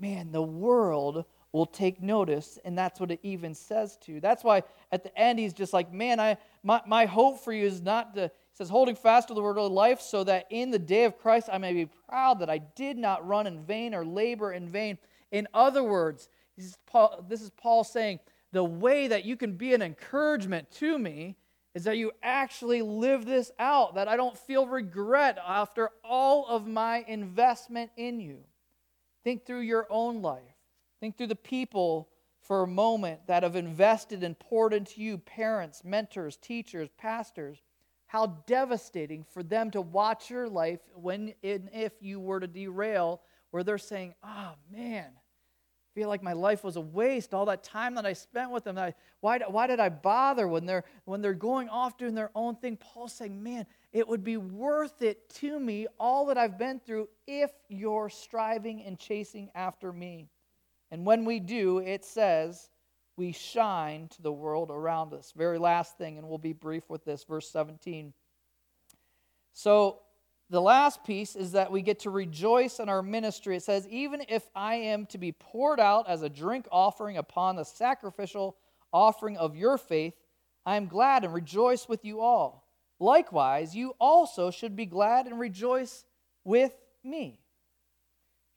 man, 0.00 0.32
the 0.32 0.42
world 0.42 1.24
will 1.52 1.66
take 1.66 2.02
notice. 2.02 2.58
And 2.64 2.76
that's 2.76 2.98
what 2.98 3.12
it 3.12 3.20
even 3.22 3.54
says 3.54 3.96
to. 4.02 4.20
That's 4.20 4.42
why 4.42 4.64
at 4.90 5.04
the 5.04 5.16
end, 5.16 5.38
he's 5.38 5.54
just 5.54 5.72
like, 5.72 5.92
Man, 5.92 6.18
I, 6.18 6.36
my, 6.64 6.82
my 6.84 7.06
hope 7.06 7.44
for 7.44 7.52
you 7.52 7.64
is 7.64 7.80
not 7.80 8.16
to, 8.16 8.32
says, 8.54 8.68
holding 8.68 8.96
fast 8.96 9.28
to 9.28 9.34
the 9.34 9.42
word 9.42 9.56
of 9.56 9.70
life, 9.70 10.00
so 10.00 10.24
that 10.24 10.46
in 10.50 10.72
the 10.72 10.80
day 10.80 11.04
of 11.04 11.16
Christ 11.16 11.48
I 11.52 11.58
may 11.58 11.72
be 11.72 11.88
proud 12.08 12.40
that 12.40 12.50
I 12.50 12.58
did 12.58 12.98
not 12.98 13.26
run 13.26 13.46
in 13.46 13.62
vain 13.62 13.94
or 13.94 14.04
labor 14.04 14.52
in 14.52 14.68
vain. 14.68 14.98
In 15.30 15.46
other 15.54 15.84
words, 15.84 16.28
this 16.56 16.66
is 16.66 16.78
Paul, 16.86 17.24
this 17.28 17.40
is 17.40 17.50
Paul 17.50 17.84
saying, 17.84 18.18
the 18.52 18.64
way 18.64 19.08
that 19.08 19.24
you 19.24 19.36
can 19.36 19.56
be 19.56 19.74
an 19.74 19.82
encouragement 19.82 20.70
to 20.72 20.98
me 20.98 21.36
is 21.74 21.84
that 21.84 21.98
you 21.98 22.10
actually 22.22 22.80
live 22.80 23.26
this 23.26 23.50
out, 23.58 23.96
that 23.96 24.08
I 24.08 24.16
don't 24.16 24.38
feel 24.38 24.66
regret 24.66 25.38
after 25.46 25.90
all 26.02 26.46
of 26.46 26.66
my 26.66 27.04
investment 27.06 27.90
in 27.96 28.18
you. 28.18 28.38
Think 29.24 29.44
through 29.44 29.60
your 29.60 29.86
own 29.90 30.22
life. 30.22 30.40
Think 31.00 31.18
through 31.18 31.26
the 31.26 31.36
people 31.36 32.08
for 32.40 32.62
a 32.62 32.66
moment 32.66 33.26
that 33.26 33.42
have 33.42 33.56
invested 33.56 34.22
and 34.22 34.38
poured 34.38 34.72
into 34.72 35.02
you 35.02 35.18
parents, 35.18 35.84
mentors, 35.84 36.36
teachers, 36.36 36.88
pastors. 36.96 37.58
How 38.06 38.38
devastating 38.46 39.24
for 39.24 39.42
them 39.42 39.70
to 39.72 39.80
watch 39.80 40.30
your 40.30 40.48
life 40.48 40.80
when 40.94 41.34
and 41.42 41.68
if 41.74 41.92
you 42.00 42.20
were 42.20 42.40
to 42.40 42.46
derail, 42.46 43.20
where 43.50 43.64
they're 43.64 43.78
saying, 43.78 44.14
oh 44.22 44.52
man, 44.70 45.10
feel 45.96 46.10
like 46.10 46.22
my 46.22 46.34
life 46.34 46.62
was 46.62 46.76
a 46.76 46.80
waste 46.80 47.32
all 47.32 47.46
that 47.46 47.64
time 47.64 47.94
that 47.94 48.04
i 48.04 48.12
spent 48.12 48.50
with 48.50 48.64
them 48.64 48.76
I, 48.76 48.92
why, 49.20 49.38
why 49.48 49.66
did 49.66 49.80
i 49.80 49.88
bother 49.88 50.46
when 50.46 50.66
they're 50.66 50.84
when 51.06 51.22
they're 51.22 51.32
going 51.32 51.70
off 51.70 51.96
doing 51.96 52.14
their 52.14 52.30
own 52.34 52.56
thing? 52.56 52.76
Paul's 52.76 53.14
saying 53.14 53.42
man 53.42 53.64
it 53.94 54.06
would 54.06 54.22
be 54.22 54.36
worth 54.36 55.00
it 55.00 55.26
to 55.36 55.58
me 55.58 55.86
all 55.98 56.26
that 56.26 56.36
i've 56.36 56.58
been 56.58 56.80
through 56.80 57.08
if 57.26 57.50
you're 57.70 58.10
striving 58.10 58.82
and 58.82 58.98
chasing 58.98 59.50
after 59.54 59.90
me. 59.90 60.28
And 60.90 61.06
when 61.06 61.24
we 61.24 61.40
do 61.40 61.78
it 61.78 62.04
says 62.04 62.68
we 63.16 63.32
shine 63.32 64.08
to 64.08 64.20
the 64.20 64.30
world 64.30 64.70
around 64.70 65.14
us. 65.14 65.32
Very 65.34 65.58
last 65.58 65.96
thing 65.96 66.18
and 66.18 66.28
we'll 66.28 66.36
be 66.36 66.52
brief 66.52 66.90
with 66.90 67.06
this 67.06 67.24
verse 67.24 67.48
17 67.48 68.12
so 69.54 70.00
the 70.48 70.60
last 70.60 71.02
piece 71.02 71.34
is 71.34 71.52
that 71.52 71.72
we 71.72 71.82
get 71.82 72.00
to 72.00 72.10
rejoice 72.10 72.78
in 72.78 72.88
our 72.88 73.02
ministry. 73.02 73.56
It 73.56 73.64
says, 73.64 73.88
Even 73.88 74.22
if 74.28 74.48
I 74.54 74.76
am 74.76 75.06
to 75.06 75.18
be 75.18 75.32
poured 75.32 75.80
out 75.80 76.08
as 76.08 76.22
a 76.22 76.28
drink 76.28 76.68
offering 76.70 77.16
upon 77.16 77.56
the 77.56 77.64
sacrificial 77.64 78.56
offering 78.92 79.36
of 79.36 79.56
your 79.56 79.76
faith, 79.76 80.14
I 80.64 80.76
am 80.76 80.86
glad 80.86 81.24
and 81.24 81.34
rejoice 81.34 81.88
with 81.88 82.04
you 82.04 82.20
all. 82.20 82.68
Likewise, 83.00 83.74
you 83.74 83.94
also 84.00 84.50
should 84.50 84.76
be 84.76 84.86
glad 84.86 85.26
and 85.26 85.38
rejoice 85.38 86.04
with 86.44 86.72
me. 87.02 87.40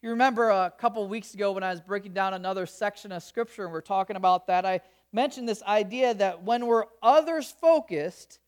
You 0.02 0.12
remember 0.12 0.50
a 0.50 0.72
couple 0.78 1.06
weeks 1.08 1.34
ago 1.34 1.52
when 1.52 1.64
I 1.64 1.72
was 1.72 1.82
breaking 1.82 2.14
down 2.14 2.34
another 2.34 2.66
section 2.66 3.12
of 3.12 3.22
Scripture 3.22 3.64
and 3.64 3.74
we 3.74 3.80
are 3.80 3.82
talking 3.82 4.16
about 4.16 4.48
that, 4.48 4.66
I 4.66 4.82
mentioned 5.12 5.50
this 5.50 5.64
idea 5.64 6.14
that 6.14 6.44
when 6.44 6.68
we're 6.68 6.86
others 7.02 7.52
focused, 7.60 8.40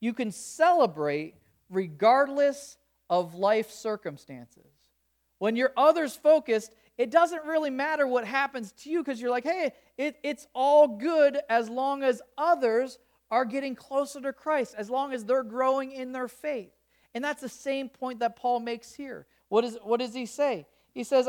you 0.00 0.12
can 0.12 0.30
celebrate 0.30 1.34
regardless 1.70 2.76
of 3.10 3.34
life 3.34 3.70
circumstances. 3.70 4.70
When 5.38 5.56
you're 5.56 5.72
others 5.76 6.16
focused, 6.16 6.72
it 6.96 7.10
doesn't 7.10 7.44
really 7.44 7.70
matter 7.70 8.06
what 8.06 8.24
happens 8.24 8.72
to 8.72 8.90
you 8.90 9.02
because 9.02 9.20
you're 9.20 9.30
like, 9.30 9.44
hey, 9.44 9.72
it, 9.98 10.16
it's 10.22 10.46
all 10.54 10.86
good 10.86 11.38
as 11.48 11.68
long 11.68 12.02
as 12.02 12.22
others 12.38 12.98
are 13.30 13.44
getting 13.44 13.74
closer 13.74 14.20
to 14.20 14.32
Christ, 14.32 14.74
as 14.78 14.88
long 14.88 15.12
as 15.12 15.24
they're 15.24 15.42
growing 15.42 15.92
in 15.92 16.12
their 16.12 16.28
faith. 16.28 16.72
And 17.14 17.24
that's 17.24 17.40
the 17.40 17.48
same 17.48 17.88
point 17.88 18.20
that 18.20 18.36
Paul 18.36 18.60
makes 18.60 18.94
here. 18.94 19.26
What, 19.48 19.64
is, 19.64 19.78
what 19.82 20.00
does 20.00 20.14
he 20.14 20.26
say? 20.26 20.66
He 20.94 21.02
says, 21.02 21.28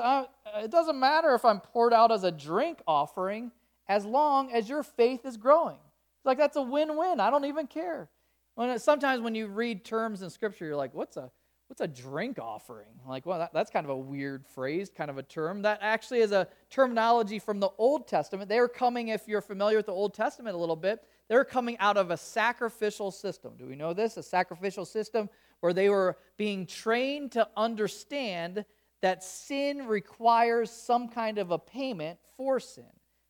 it 0.58 0.71
doesn't 0.71 1.00
matter 1.00 1.34
if 1.34 1.43
I'm 1.43 1.60
poured 1.60 1.93
out 1.93 2.12
as 2.12 2.24
a 2.24 2.32
drink 2.32 2.82
offering 2.88 3.52
as 3.88 4.06
long 4.06 4.52
as 4.52 4.69
your 4.69 4.84
faith 4.84 5.26
is 5.26 5.38
growing. 5.38 5.78
It's 6.17 6.26
like 6.26 6.38
that's 6.38 6.56
a 6.56 6.62
win 6.62 6.95
win. 6.98 7.19
I 7.19 7.30
don't 7.30 7.45
even 7.45 7.67
care. 7.67 8.10
When 8.56 8.80
sometimes 8.80 9.22
when 9.22 9.36
you 9.36 9.48
read 9.48 9.86
terms 9.86 10.22
in 10.22 10.30
Scripture, 10.30 10.65
you're 10.65 10.76
like, 10.76 10.94
what's 10.94 11.18
a 11.18 11.32
what's 11.68 11.82
a 11.82 11.88
drink 11.88 12.38
offering? 12.39 12.88
Like, 13.08 13.26
well, 13.26 13.39
that, 13.39 13.54
that's 13.54 13.72
kind 13.72 13.86
of 13.86 13.89
a 13.89 13.98
weird 13.98 14.46
phrase, 14.46 14.89
kind 14.96 15.10
of 15.10 15.18
a 15.18 15.24
term. 15.24 15.62
That 15.63 15.80
actually 15.82 16.20
is 16.20 16.32
a 16.32 16.48
terminology 16.70 17.39
from 17.39 17.60
the 17.60 17.70
Old 17.78 18.08
Testament. 18.08 18.50
They 18.50 18.60
were 18.60 18.68
coming, 18.68 19.10
if 19.10 19.28
you're 19.28 19.41
familiar 19.41 19.78
with 19.78 19.88
the 19.88 19.91
Old 19.91 20.13
Testament 20.13 20.56
a 20.56 20.60
little 20.60 20.76
bit, 20.76 21.04
they're 21.28 21.46
coming 21.46 21.78
out 21.80 21.98
of 21.98 22.12
a 22.12 22.18
sacrificial 22.18 23.12
system. 23.12 23.54
Do 23.58 23.65
we 23.65 23.76
know 23.76 23.94
this? 23.94 24.18
A 24.18 24.24
sacrificial 24.24 24.86
system 24.86 25.30
where 25.62 25.74
they 25.74 25.89
were 25.89 26.18
being 26.38 26.68
trained 26.68 27.32
to 27.32 27.48
understand 27.58 28.63
that 29.02 29.24
sin 29.24 29.88
requires 29.88 30.70
some 30.70 31.10
kind 31.10 31.38
of 31.38 31.52
a 31.52 31.60
payment 31.60 32.20
for 32.38 32.60
sin. 32.60 32.86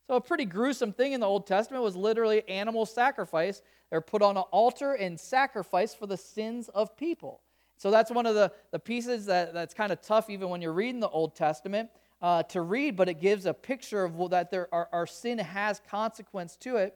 So, 0.08 0.16
a 0.16 0.22
pretty 0.22 0.46
gruesome 0.46 0.94
thing 0.94 1.14
in 1.14 1.20
the 1.20 1.26
Old 1.26 1.48
Testament 1.48 1.84
was 1.84 1.96
literally 1.96 2.48
animal 2.48 2.86
sacrifice 2.86 3.62
they're 3.90 4.02
put 4.02 4.22
on 4.22 4.38
an 4.38 4.44
altar 4.52 4.94
and 4.94 5.20
sacrificed 5.20 5.98
for 6.00 6.08
the 6.08 6.18
sins 6.18 6.70
of 6.70 6.98
people. 6.98 7.42
So 7.78 7.92
that's 7.92 8.12
one 8.12 8.26
of 8.26 8.36
the, 8.36 8.52
the 8.72 8.80
pieces 8.80 9.26
that, 9.26 9.54
that's 9.54 9.74
kind 9.74 9.92
of 9.92 10.02
tough, 10.02 10.30
even 10.30 10.50
when 10.50 10.62
you're 10.62 10.74
reading 10.74 11.00
the 11.00 11.10
Old 11.10 11.36
Testament, 11.36 11.90
uh, 12.22 12.44
to 12.44 12.62
read, 12.62 12.96
but 12.96 13.10
it 13.10 13.20
gives 13.20 13.46
a 13.46 13.54
picture 13.54 14.04
of 14.04 14.30
that 14.32 14.50
there, 14.50 14.74
our, 14.74 14.90
our 14.92 15.06
sin 15.06 15.38
has 15.38 15.82
consequence 15.90 16.56
to 16.58 16.78
it. 16.78 16.96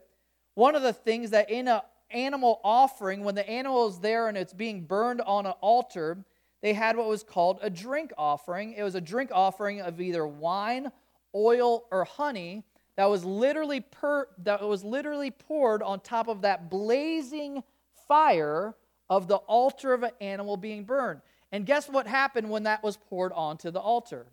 One 0.55 0.75
of 0.75 0.81
the 0.81 0.93
things 0.93 1.31
that 1.31 1.49
in 1.49 1.67
an 1.67 1.81
animal 2.09 2.59
offering, 2.63 3.23
when 3.23 3.35
the 3.35 3.47
animal 3.47 3.87
is 3.87 3.99
there 3.99 4.27
and 4.27 4.37
it's 4.37 4.53
being 4.53 4.85
burned 4.85 5.21
on 5.21 5.45
an 5.45 5.53
altar, 5.61 6.25
they 6.61 6.73
had 6.73 6.97
what 6.97 7.07
was 7.07 7.23
called 7.23 7.59
a 7.61 7.69
drink 7.69 8.11
offering. 8.17 8.73
It 8.73 8.83
was 8.83 8.95
a 8.95 9.01
drink 9.01 9.29
offering 9.33 9.81
of 9.81 10.01
either 10.01 10.25
wine, 10.25 10.91
oil, 11.35 11.85
or 11.91 12.05
honey 12.05 12.63
that 12.99 13.09
was 13.09 13.23
literally 13.23 13.79
per, 13.79 14.27
that 14.39 14.61
was 14.61 14.83
literally 14.83 15.31
poured 15.31 15.81
on 15.81 16.01
top 16.01 16.27
of 16.27 16.41
that 16.41 16.69
blazing 16.69 17.63
fire 18.09 18.75
of 19.09 19.29
the 19.29 19.37
altar 19.37 19.93
of 19.93 20.03
an 20.03 20.11
animal 20.19 20.57
being 20.57 20.83
burned. 20.83 21.21
And 21.53 21.65
guess 21.65 21.87
what 21.87 22.07
happened 22.07 22.49
when 22.49 22.63
that 22.63 22.83
was 22.83 22.97
poured 22.97 23.31
onto 23.31 23.71
the 23.71 23.79
altar? 23.79 24.25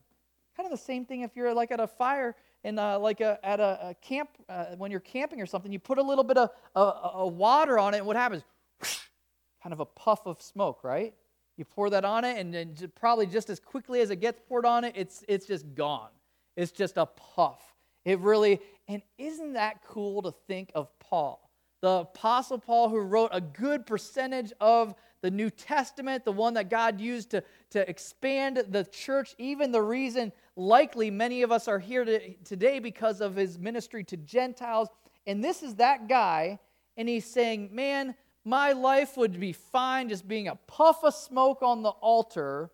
Kind 0.57 0.66
of 0.66 0.76
the 0.76 0.85
same 0.85 1.05
thing 1.05 1.20
if 1.20 1.37
you're 1.37 1.55
like 1.55 1.70
at 1.70 1.79
a 1.79 1.87
fire 1.87 2.35
in 2.64 2.76
uh, 2.76 2.98
like 2.98 3.20
a, 3.20 3.38
at 3.44 3.61
a, 3.61 3.90
a 3.90 3.94
camp 4.02 4.31
uh, 4.48 4.74
when 4.76 4.90
you're 4.90 4.98
camping 4.98 5.40
or 5.40 5.46
something. 5.46 5.70
You 5.70 5.79
put 5.79 5.98
a 5.98 6.02
little 6.02 6.24
bit 6.24 6.37
of 6.37 6.50
uh, 6.74 7.24
water 7.24 7.79
on 7.79 7.94
it, 7.94 7.98
and 7.98 8.07
what 8.09 8.16
happens? 8.16 8.42
kind 9.62 9.74
of 9.74 9.79
a 9.79 9.87
puff 9.87 10.26
of 10.26 10.42
smoke, 10.42 10.83
right? 10.83 11.14
You 11.57 11.64
pour 11.64 11.88
that 11.90 12.05
on 12.05 12.24
it, 12.24 12.37
and 12.37 12.52
then 12.52 12.74
probably 12.96 13.26
just 13.26 13.48
as 13.48 13.61
quickly 13.61 14.00
as 14.00 14.11
it 14.11 14.16
gets 14.16 14.40
poured 14.48 14.66
on 14.66 14.83
it, 14.83 14.94
it's 14.96 15.22
it's 15.29 15.46
just 15.46 15.72
gone. 15.76 16.11
It's 16.57 16.72
just 16.72 16.96
a 16.96 17.07
puff. 17.07 17.75
It 18.06 18.20
really, 18.20 18.60
and 18.86 19.02
isn't 19.18 19.54
that 19.54 19.82
cool 19.84 20.22
to 20.22 20.32
think 20.46 20.70
of 20.76 20.96
Paul? 21.00 21.50
The 21.82 21.88
Apostle 21.88 22.58
Paul, 22.58 22.88
who 22.88 23.00
wrote 23.00 23.30
a 23.32 23.40
good 23.40 23.84
percentage 23.84 24.52
of 24.60 24.94
the 25.22 25.30
New 25.30 25.50
Testament, 25.50 26.24
the 26.24 26.30
one 26.30 26.54
that 26.54 26.70
God 26.70 27.00
used 27.00 27.30
to, 27.32 27.42
to 27.70 27.90
expand 27.90 28.62
the 28.68 28.84
church, 28.84 29.34
even 29.38 29.72
the 29.72 29.82
reason 29.82 30.32
likely 30.54 31.10
many 31.10 31.42
of 31.42 31.50
us 31.50 31.66
are 31.66 31.80
here 31.80 32.04
to, 32.04 32.34
today 32.44 32.78
because 32.78 33.20
of 33.20 33.34
his 33.34 33.58
ministry 33.58 34.04
to 34.04 34.16
Gentiles. 34.16 34.88
And 35.26 35.42
this 35.42 35.64
is 35.64 35.74
that 35.74 36.08
guy, 36.08 36.60
and 36.96 37.08
he's 37.08 37.24
saying, 37.24 37.70
Man, 37.72 38.14
my 38.44 38.70
life 38.70 39.16
would 39.16 39.40
be 39.40 39.52
fine 39.52 40.10
just 40.10 40.28
being 40.28 40.46
a 40.46 40.54
puff 40.54 41.02
of 41.02 41.12
smoke 41.12 41.60
on 41.60 41.82
the 41.82 41.90
altar 41.90 42.70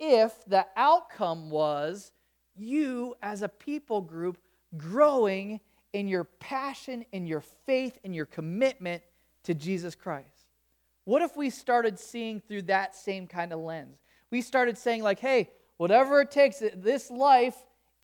if 0.00 0.32
the 0.46 0.66
outcome 0.78 1.50
was 1.50 2.10
you 2.56 3.14
as 3.22 3.42
a 3.42 3.48
people 3.48 4.00
group 4.00 4.38
growing 4.76 5.60
in 5.92 6.08
your 6.08 6.24
passion, 6.24 7.04
in 7.12 7.26
your 7.26 7.40
faith, 7.40 7.98
in 8.02 8.14
your 8.14 8.26
commitment 8.26 9.02
to 9.44 9.54
Jesus 9.54 9.94
Christ? 9.94 10.26
What 11.04 11.22
if 11.22 11.36
we 11.36 11.50
started 11.50 11.98
seeing 11.98 12.40
through 12.40 12.62
that 12.62 12.94
same 12.94 13.26
kind 13.26 13.52
of 13.52 13.60
lens? 13.60 13.98
We 14.30 14.40
started 14.40 14.78
saying, 14.78 15.02
like, 15.02 15.18
hey, 15.18 15.50
whatever 15.76 16.20
it 16.20 16.30
takes, 16.30 16.62
this 16.76 17.10
life 17.10 17.56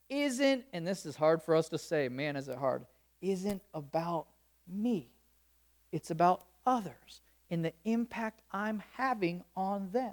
isn't, 0.08 0.64
and 0.72 0.86
this 0.86 1.06
is 1.06 1.16
hard 1.16 1.42
for 1.42 1.54
us 1.54 1.68
to 1.70 1.78
say, 1.78 2.08
man, 2.08 2.36
is 2.36 2.48
it 2.48 2.58
hard, 2.58 2.84
isn't 3.20 3.62
about 3.72 4.26
me. 4.66 5.10
It's 5.92 6.10
about 6.10 6.44
others 6.66 7.20
and 7.50 7.64
the 7.64 7.72
impact 7.84 8.42
I'm 8.52 8.82
having 8.96 9.42
on 9.56 9.90
them. 9.90 10.12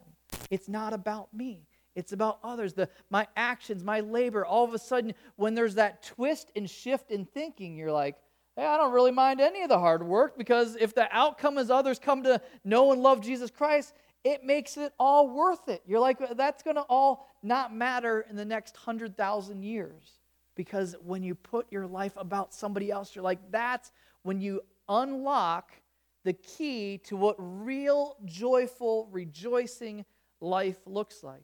it's 0.49 0.67
not 0.69 0.93
about 0.93 1.33
me. 1.33 1.65
It's 1.95 2.11
about 2.11 2.39
others. 2.43 2.73
The, 2.73 2.89
my 3.09 3.27
actions, 3.35 3.83
my 3.83 4.01
labor. 4.01 4.45
All 4.45 4.65
of 4.65 4.73
a 4.73 4.79
sudden, 4.79 5.13
when 5.37 5.55
there's 5.55 5.75
that 5.75 6.03
twist 6.03 6.51
and 6.55 6.69
shift 6.69 7.09
in 7.09 7.25
thinking, 7.25 7.75
you're 7.75 7.91
like, 7.91 8.17
hey, 8.55 8.65
I 8.65 8.77
don't 8.77 8.93
really 8.93 9.11
mind 9.11 9.41
any 9.41 9.63
of 9.63 9.69
the 9.69 9.79
hard 9.79 10.05
work 10.05 10.37
because 10.37 10.75
if 10.75 10.93
the 10.93 11.07
outcome 11.11 11.57
is 11.57 11.69
others 11.69 11.99
come 11.99 12.23
to 12.23 12.41
know 12.63 12.91
and 12.91 13.01
love 13.01 13.21
Jesus 13.21 13.49
Christ, 13.49 13.93
it 14.23 14.43
makes 14.43 14.77
it 14.77 14.93
all 14.99 15.29
worth 15.29 15.69
it. 15.69 15.83
You're 15.85 15.99
like, 15.99 16.17
that's 16.35 16.63
going 16.63 16.77
to 16.77 16.81
all 16.83 17.27
not 17.43 17.73
matter 17.73 18.25
in 18.29 18.35
the 18.35 18.45
next 18.45 18.75
100,000 18.75 19.63
years. 19.63 20.19
Because 20.55 20.95
when 21.03 21.21
you 21.21 21.35
put 21.35 21.67
your 21.71 21.85
life 21.85 22.13
about 22.17 22.53
somebody 22.53 22.89
else, 22.89 23.13
you're 23.13 23.23
like, 23.23 23.39
that's 23.51 23.91
when 24.23 24.41
you 24.41 24.61
unlock 24.87 25.71
the 26.23 26.33
key 26.33 26.97
to 27.05 27.15
what 27.15 27.35
real, 27.37 28.15
joyful, 28.25 29.07
rejoicing 29.11 30.05
life 30.41 30.77
looks 30.85 31.23
like. 31.23 31.43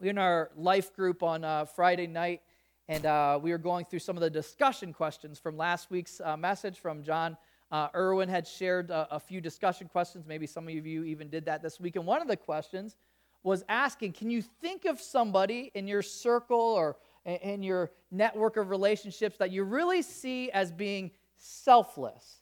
We're 0.00 0.10
in 0.10 0.18
our 0.18 0.52
life 0.54 0.94
group 0.94 1.24
on 1.24 1.42
uh, 1.42 1.64
Friday 1.64 2.06
night, 2.06 2.42
and 2.86 3.04
uh, 3.04 3.40
we 3.42 3.50
were 3.50 3.58
going 3.58 3.84
through 3.84 3.98
some 3.98 4.16
of 4.16 4.20
the 4.20 4.30
discussion 4.30 4.92
questions 4.92 5.40
from 5.40 5.56
last 5.56 5.90
week's 5.90 6.20
uh, 6.20 6.36
message 6.36 6.78
from 6.78 7.02
John. 7.02 7.36
Uh, 7.72 7.88
Irwin 7.96 8.28
had 8.28 8.46
shared 8.46 8.90
a, 8.90 9.08
a 9.16 9.18
few 9.18 9.40
discussion 9.40 9.88
questions. 9.88 10.24
Maybe 10.24 10.46
some 10.46 10.68
of 10.68 10.86
you 10.86 11.02
even 11.02 11.28
did 11.28 11.46
that 11.46 11.62
this 11.62 11.80
week. 11.80 11.96
And 11.96 12.06
one 12.06 12.22
of 12.22 12.28
the 12.28 12.36
questions 12.36 12.96
was 13.42 13.64
asking 13.68 14.12
Can 14.12 14.30
you 14.30 14.40
think 14.40 14.84
of 14.84 15.00
somebody 15.00 15.72
in 15.74 15.88
your 15.88 16.02
circle 16.02 16.60
or 16.60 16.96
in 17.24 17.64
your 17.64 17.90
network 18.12 18.56
of 18.56 18.70
relationships 18.70 19.36
that 19.38 19.50
you 19.50 19.64
really 19.64 20.02
see 20.02 20.48
as 20.52 20.70
being 20.70 21.10
selfless? 21.38 22.36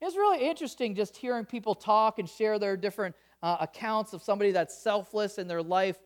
It's 0.00 0.14
really 0.14 0.48
interesting 0.48 0.94
just 0.94 1.16
hearing 1.16 1.44
people 1.44 1.74
talk 1.74 2.20
and 2.20 2.28
share 2.28 2.60
their 2.60 2.76
different 2.76 3.16
uh, 3.42 3.56
accounts 3.60 4.12
of 4.12 4.22
somebody 4.22 4.52
that's 4.52 4.78
selfless 4.78 5.38
in 5.38 5.48
their 5.48 5.62
life. 5.62 5.98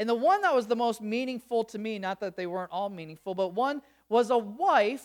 And 0.00 0.08
the 0.08 0.14
one 0.14 0.40
that 0.40 0.54
was 0.54 0.66
the 0.66 0.74
most 0.74 1.02
meaningful 1.02 1.62
to 1.64 1.78
me, 1.78 1.98
not 1.98 2.20
that 2.20 2.34
they 2.34 2.46
weren't 2.46 2.72
all 2.72 2.88
meaningful, 2.88 3.34
but 3.34 3.52
one 3.52 3.82
was 4.08 4.30
a 4.30 4.38
wife 4.38 5.04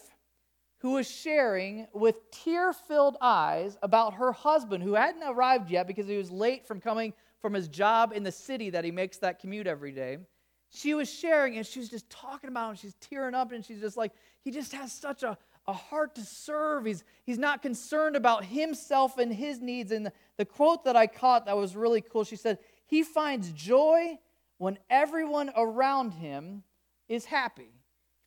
who 0.77 0.91
was 0.91 1.11
sharing 1.11 1.85
with 1.93 2.31
tear 2.31 2.71
filled 2.71 3.17
eyes 3.19 3.77
about 3.83 4.13
her 4.13 4.31
husband 4.31 4.81
who 4.81 4.93
hadn't 4.93 5.21
arrived 5.21 5.69
yet 5.69 5.85
because 5.85 6.07
he 6.07 6.15
was 6.15 6.31
late 6.31 6.65
from 6.65 6.79
coming 6.79 7.11
from 7.41 7.53
his 7.53 7.67
job 7.67 8.13
in 8.15 8.23
the 8.23 8.31
city 8.31 8.69
that 8.69 8.85
he 8.85 8.91
makes 8.91 9.17
that 9.17 9.37
commute 9.39 9.67
every 9.67 9.91
day. 9.91 10.17
She 10.69 10.93
was 10.93 11.11
sharing 11.13 11.57
and 11.57 11.67
she 11.67 11.79
was 11.79 11.89
just 11.89 12.09
talking 12.09 12.49
about 12.49 12.69
him. 12.69 12.75
She's 12.77 12.95
tearing 13.01 13.35
up 13.35 13.51
and 13.51 13.65
she's 13.65 13.81
just 13.81 13.97
like, 13.97 14.13
he 14.45 14.49
just 14.49 14.71
has 14.71 14.93
such 14.93 15.23
a, 15.23 15.37
a 15.67 15.73
heart 15.73 16.15
to 16.15 16.21
serve. 16.21 16.85
He's, 16.85 17.03
he's 17.25 17.37
not 17.37 17.61
concerned 17.61 18.15
about 18.15 18.45
himself 18.45 19.17
and 19.17 19.33
his 19.33 19.59
needs. 19.59 19.91
And 19.91 20.05
the, 20.05 20.13
the 20.37 20.45
quote 20.45 20.85
that 20.85 20.95
I 20.95 21.07
caught 21.07 21.47
that 21.47 21.57
was 21.57 21.75
really 21.75 21.99
cool, 21.99 22.23
she 22.23 22.37
said, 22.37 22.59
He 22.85 23.03
finds 23.03 23.51
joy 23.51 24.19
when 24.57 24.77
everyone 24.89 25.51
around 25.55 26.11
him 26.11 26.63
is 27.07 27.25
happy. 27.25 27.71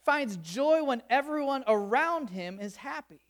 Finds 0.05 0.37
joy 0.39 0.85
when 0.85 1.03
everyone 1.11 1.65
around 1.67 2.31
him 2.31 2.61
is 2.61 2.77
happy. 2.77 3.21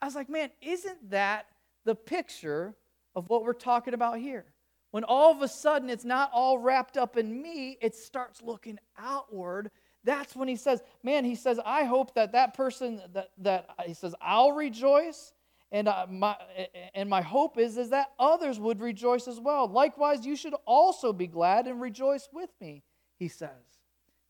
I 0.00 0.06
was 0.06 0.14
like, 0.14 0.28
man, 0.28 0.50
isn't 0.60 1.10
that 1.10 1.46
the 1.84 1.94
picture 1.94 2.74
of 3.14 3.28
what 3.28 3.44
we're 3.44 3.52
talking 3.52 3.94
about 3.94 4.18
here? 4.18 4.46
When 4.90 5.04
all 5.04 5.30
of 5.30 5.42
a 5.42 5.48
sudden 5.48 5.88
it's 5.88 6.04
not 6.04 6.30
all 6.32 6.58
wrapped 6.58 6.96
up 6.96 7.16
in 7.16 7.42
me, 7.42 7.78
it 7.80 7.94
starts 7.94 8.42
looking 8.42 8.78
outward. 8.98 9.70
That's 10.04 10.34
when 10.34 10.48
he 10.48 10.56
says, 10.56 10.82
man, 11.02 11.24
he 11.24 11.34
says, 11.34 11.60
I 11.64 11.84
hope 11.84 12.14
that 12.14 12.32
that 12.32 12.54
person, 12.54 13.00
that, 13.12 13.30
that 13.38 13.68
he 13.86 13.94
says, 13.94 14.14
I'll 14.20 14.52
rejoice 14.52 15.32
and 15.72 15.88
uh, 15.88 16.06
my 16.08 16.36
and 16.94 17.08
my 17.08 17.22
hope 17.22 17.58
is 17.58 17.76
is 17.76 17.90
that 17.90 18.10
others 18.18 18.58
would 18.58 18.80
rejoice 18.80 19.28
as 19.28 19.38
well. 19.38 19.68
Likewise, 19.68 20.26
you 20.26 20.36
should 20.36 20.54
also 20.66 21.12
be 21.12 21.26
glad 21.26 21.66
and 21.66 21.80
rejoice 21.80 22.28
with 22.32 22.50
me, 22.60 22.82
he 23.18 23.28
says. 23.28 23.50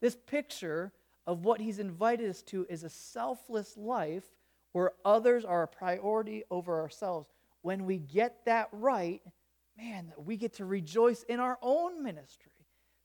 This 0.00 0.16
picture 0.26 0.92
of 1.26 1.44
what 1.44 1.60
he's 1.60 1.78
invited 1.78 2.28
us 2.28 2.42
to 2.42 2.66
is 2.68 2.84
a 2.84 2.90
selfless 2.90 3.76
life 3.76 4.24
where 4.72 4.92
others 5.04 5.44
are 5.44 5.62
a 5.62 5.68
priority 5.68 6.44
over 6.50 6.80
ourselves. 6.80 7.28
When 7.62 7.84
we 7.84 7.98
get 7.98 8.44
that 8.46 8.68
right, 8.72 9.20
man, 9.76 10.12
we 10.16 10.36
get 10.36 10.54
to 10.54 10.64
rejoice 10.64 11.22
in 11.24 11.40
our 11.40 11.58
own 11.62 12.02
ministry. 12.02 12.52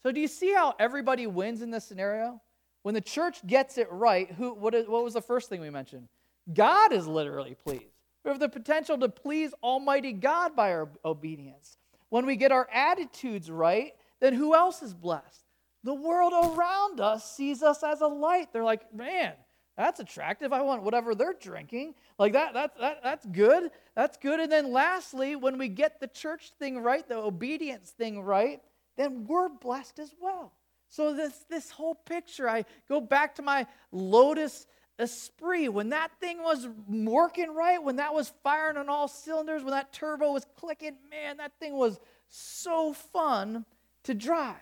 So 0.03 0.11
do 0.11 0.19
you 0.19 0.27
see 0.27 0.53
how 0.53 0.75
everybody 0.79 1.27
wins 1.27 1.61
in 1.61 1.71
this 1.71 1.85
scenario? 1.85 2.41
When 2.83 2.93
the 2.93 3.01
church 3.01 3.45
gets 3.47 3.77
it 3.77 3.91
right, 3.91 4.31
who 4.31 4.53
what, 4.53 4.75
is, 4.75 4.87
what 4.87 5.03
was 5.03 5.13
the 5.13 5.21
first 5.21 5.49
thing 5.49 5.59
we 5.61 5.71
mentioned? 5.71 6.07
God 6.53 6.93
is 6.93 7.07
literally 7.07 7.55
pleased. 7.55 7.94
We 8.25 8.31
have 8.31 8.39
the 8.39 8.49
potential 8.49 8.97
to 8.97 9.07
please 9.07 9.53
Almighty 9.61 10.11
God 10.11 10.55
by 10.55 10.71
our 10.71 10.89
obedience. 11.05 11.77
When 12.09 12.25
we 12.25 12.35
get 12.35 12.51
our 12.51 12.67
attitudes 12.73 13.51
right, 13.51 13.93
then 14.19 14.33
who 14.33 14.55
else 14.55 14.81
is 14.81 14.95
blessed? 14.95 15.43
The 15.83 15.93
world 15.93 16.33
around 16.33 16.99
us 16.99 17.35
sees 17.35 17.61
us 17.61 17.83
as 17.83 18.01
a 18.01 18.07
light. 18.07 18.51
They're 18.51 18.63
like, 18.63 18.91
man, 18.91 19.33
that's 19.77 19.99
attractive. 19.99 20.51
I 20.51 20.61
want 20.61 20.81
whatever 20.81 21.13
they're 21.13 21.35
drinking. 21.39 21.93
Like 22.17 22.33
that, 22.33 22.55
that, 22.55 22.79
that, 22.79 23.03
that's 23.03 23.25
good. 23.27 23.69
That's 23.95 24.17
good. 24.17 24.39
And 24.39 24.51
then 24.51 24.71
lastly, 24.71 25.35
when 25.35 25.59
we 25.59 25.67
get 25.67 25.99
the 25.99 26.07
church 26.07 26.53
thing 26.57 26.79
right, 26.79 27.07
the 27.07 27.17
obedience 27.17 27.91
thing 27.91 28.21
right, 28.21 28.59
then 28.97 29.25
we're 29.27 29.49
blessed 29.49 29.99
as 29.99 30.15
well. 30.19 30.53
So 30.89 31.13
this, 31.13 31.45
this 31.49 31.69
whole 31.69 31.95
picture, 31.95 32.49
I 32.49 32.65
go 32.87 33.01
back 33.01 33.35
to 33.35 33.41
my 33.41 33.67
Lotus 33.91 34.65
Esprit, 34.97 35.69
when 35.69 35.89
that 35.89 36.11
thing 36.19 36.41
was 36.41 36.67
working 36.87 37.53
right, 37.53 37.83
when 37.83 37.97
that 37.97 38.13
was 38.13 38.33
firing 38.43 38.77
on 38.77 38.89
all 38.89 39.07
cylinders, 39.07 39.63
when 39.63 39.71
that 39.71 39.91
turbo 39.91 40.31
was 40.31 40.45
clicking, 40.57 40.95
man, 41.09 41.37
that 41.37 41.51
thing 41.59 41.73
was 41.73 41.99
so 42.29 42.93
fun 42.93 43.65
to 44.03 44.13
drive. 44.13 44.55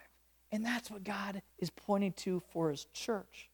And 0.52 0.66
that's 0.66 0.90
what 0.90 1.04
God 1.04 1.42
is 1.60 1.70
pointing 1.70 2.14
to 2.14 2.42
for 2.52 2.70
his 2.70 2.86
church. 2.94 3.50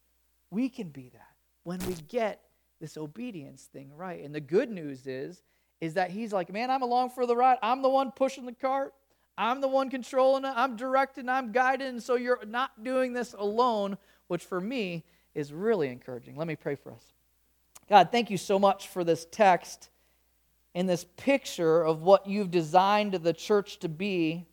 We 0.50 0.68
can 0.68 0.88
be 0.88 1.10
that 1.10 1.34
when 1.64 1.80
we 1.86 1.94
get 2.08 2.42
this 2.80 2.96
obedience 2.96 3.68
thing 3.72 3.90
right. 3.94 4.24
And 4.24 4.34
the 4.34 4.40
good 4.40 4.70
news 4.70 5.06
is 5.06 5.42
is 5.80 5.94
that 5.94 6.10
he's 6.10 6.32
like, 6.32 6.52
"Man, 6.52 6.70
I'm 6.70 6.82
along 6.82 7.10
for 7.10 7.24
the 7.24 7.34
ride. 7.34 7.56
I'm 7.62 7.80
the 7.80 7.88
one 7.88 8.12
pushing 8.12 8.44
the 8.44 8.52
cart. 8.52 8.92
I'm 9.38 9.62
the 9.62 9.68
one 9.68 9.88
controlling 9.88 10.44
it. 10.44 10.52
I'm 10.54 10.76
directing, 10.76 11.28
I'm 11.28 11.52
guiding, 11.52 11.86
and 11.88 12.02
so 12.02 12.16
you're 12.16 12.44
not 12.46 12.84
doing 12.84 13.14
this 13.14 13.34
alone, 13.38 13.96
which 14.26 14.44
for 14.44 14.60
me 14.60 15.04
is 15.34 15.52
really 15.52 15.88
encouraging. 15.88 16.36
Let 16.36 16.46
me 16.46 16.56
pray 16.56 16.74
for 16.74 16.92
us. 16.92 17.04
God, 17.88 18.10
thank 18.12 18.30
you 18.30 18.36
so 18.36 18.58
much 18.58 18.88
for 18.88 19.04
this 19.04 19.26
text 19.30 19.88
and 20.74 20.88
this 20.88 21.04
picture 21.16 21.82
of 21.82 22.02
what 22.02 22.26
you've 22.26 22.50
designed 22.50 23.14
the 23.14 23.32
church 23.32 23.78
to 23.80 23.88
be. 23.88 24.46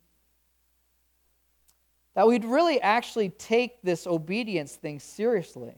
That 2.14 2.26
we'd 2.26 2.44
really 2.44 2.80
actually 2.80 3.28
take 3.28 3.80
this 3.82 4.06
obedience 4.06 4.74
thing 4.74 4.98
seriously. 4.98 5.74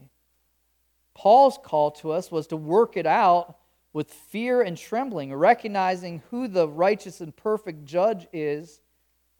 Paul's 1.13 1.59
call 1.63 1.91
to 1.91 2.11
us 2.11 2.31
was 2.31 2.47
to 2.47 2.57
work 2.57 2.97
it 2.97 3.05
out 3.05 3.57
with 3.93 4.11
fear 4.11 4.61
and 4.61 4.77
trembling, 4.77 5.33
recognizing 5.33 6.23
who 6.31 6.47
the 6.47 6.67
righteous 6.67 7.21
and 7.21 7.35
perfect 7.35 7.85
judge 7.85 8.27
is 8.33 8.81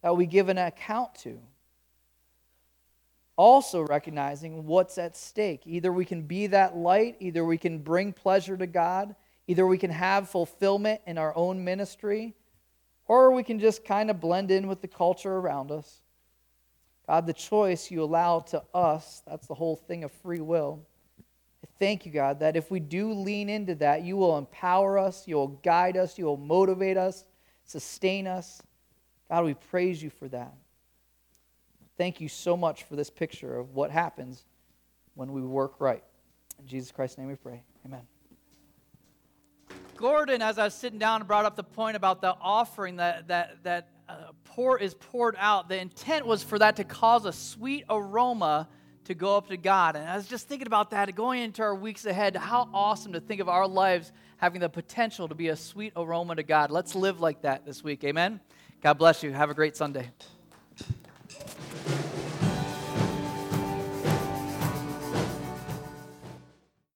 that 0.03 0.15
we 0.15 0.25
give 0.25 0.49
an 0.49 0.57
account 0.57 1.15
to 1.15 1.39
also 3.41 3.81
recognizing 3.81 4.67
what's 4.67 4.99
at 4.99 5.17
stake. 5.17 5.63
Either 5.65 5.91
we 5.91 6.05
can 6.05 6.21
be 6.21 6.45
that 6.45 6.77
light, 6.77 7.15
either 7.19 7.43
we 7.43 7.57
can 7.57 7.79
bring 7.79 8.13
pleasure 8.13 8.55
to 8.55 8.67
God, 8.67 9.15
either 9.47 9.65
we 9.65 9.79
can 9.79 9.89
have 9.89 10.29
fulfillment 10.29 11.01
in 11.07 11.17
our 11.17 11.35
own 11.35 11.63
ministry, 11.63 12.35
or 13.07 13.31
we 13.31 13.41
can 13.41 13.57
just 13.57 13.83
kind 13.83 14.11
of 14.11 14.19
blend 14.19 14.51
in 14.51 14.67
with 14.67 14.79
the 14.83 14.87
culture 14.87 15.37
around 15.37 15.71
us. 15.71 16.01
God, 17.07 17.25
the 17.25 17.33
choice 17.33 17.89
you 17.89 18.03
allow 18.03 18.41
to 18.41 18.61
us, 18.75 19.23
that's 19.25 19.47
the 19.47 19.55
whole 19.55 19.75
thing 19.75 20.03
of 20.03 20.11
free 20.11 20.39
will. 20.39 20.85
I 21.19 21.67
thank 21.79 22.05
you, 22.05 22.11
God, 22.11 22.41
that 22.41 22.55
if 22.55 22.69
we 22.69 22.79
do 22.79 23.11
lean 23.11 23.49
into 23.49 23.73
that, 23.75 24.03
you 24.03 24.17
will 24.17 24.37
empower 24.37 24.99
us, 24.99 25.27
you 25.27 25.37
will 25.37 25.59
guide 25.63 25.97
us, 25.97 26.15
you 26.15 26.25
will 26.25 26.37
motivate 26.37 26.95
us, 26.95 27.25
sustain 27.65 28.27
us. 28.27 28.61
God, 29.29 29.45
we 29.45 29.55
praise 29.55 30.03
you 30.03 30.11
for 30.11 30.27
that. 30.27 30.53
Thank 32.01 32.19
you 32.19 32.29
so 32.29 32.57
much 32.57 32.85
for 32.85 32.95
this 32.95 33.11
picture 33.11 33.59
of 33.59 33.75
what 33.75 33.91
happens 33.91 34.43
when 35.13 35.33
we 35.33 35.43
work 35.43 35.75
right. 35.77 36.03
In 36.57 36.65
Jesus 36.65 36.91
Christ's 36.91 37.19
name 37.19 37.27
we 37.27 37.35
pray. 37.35 37.61
Amen. 37.85 38.01
Gordon, 39.97 40.41
as 40.41 40.57
I 40.57 40.63
was 40.63 40.73
sitting 40.73 40.97
down, 40.97 41.23
brought 41.25 41.45
up 41.45 41.55
the 41.55 41.63
point 41.63 41.95
about 41.95 42.19
the 42.19 42.35
offering 42.41 42.95
that, 42.95 43.27
that, 43.27 43.63
that 43.65 43.89
uh, 44.09 44.31
pour 44.45 44.79
is 44.79 44.95
poured 44.95 45.35
out. 45.37 45.69
The 45.69 45.79
intent 45.79 46.25
was 46.25 46.41
for 46.41 46.57
that 46.57 46.77
to 46.77 46.83
cause 46.83 47.25
a 47.25 47.31
sweet 47.31 47.85
aroma 47.87 48.67
to 49.03 49.13
go 49.13 49.37
up 49.37 49.49
to 49.49 49.57
God. 49.57 49.95
And 49.95 50.09
I 50.09 50.15
was 50.15 50.25
just 50.25 50.47
thinking 50.47 50.65
about 50.65 50.89
that, 50.89 51.13
going 51.13 51.43
into 51.43 51.61
our 51.61 51.75
weeks 51.75 52.07
ahead, 52.07 52.35
how 52.35 52.67
awesome 52.73 53.13
to 53.13 53.19
think 53.19 53.41
of 53.41 53.47
our 53.47 53.67
lives 53.67 54.11
having 54.37 54.59
the 54.59 54.69
potential 54.69 55.27
to 55.27 55.35
be 55.35 55.49
a 55.49 55.55
sweet 55.55 55.93
aroma 55.95 56.35
to 56.35 56.41
God. 56.41 56.71
Let's 56.71 56.95
live 56.95 57.19
like 57.19 57.43
that 57.43 57.63
this 57.63 57.83
week. 57.83 58.03
Amen. 58.03 58.39
God 58.81 58.95
bless 58.95 59.21
you. 59.21 59.31
Have 59.33 59.51
a 59.51 59.53
great 59.53 59.77
Sunday. 59.77 60.09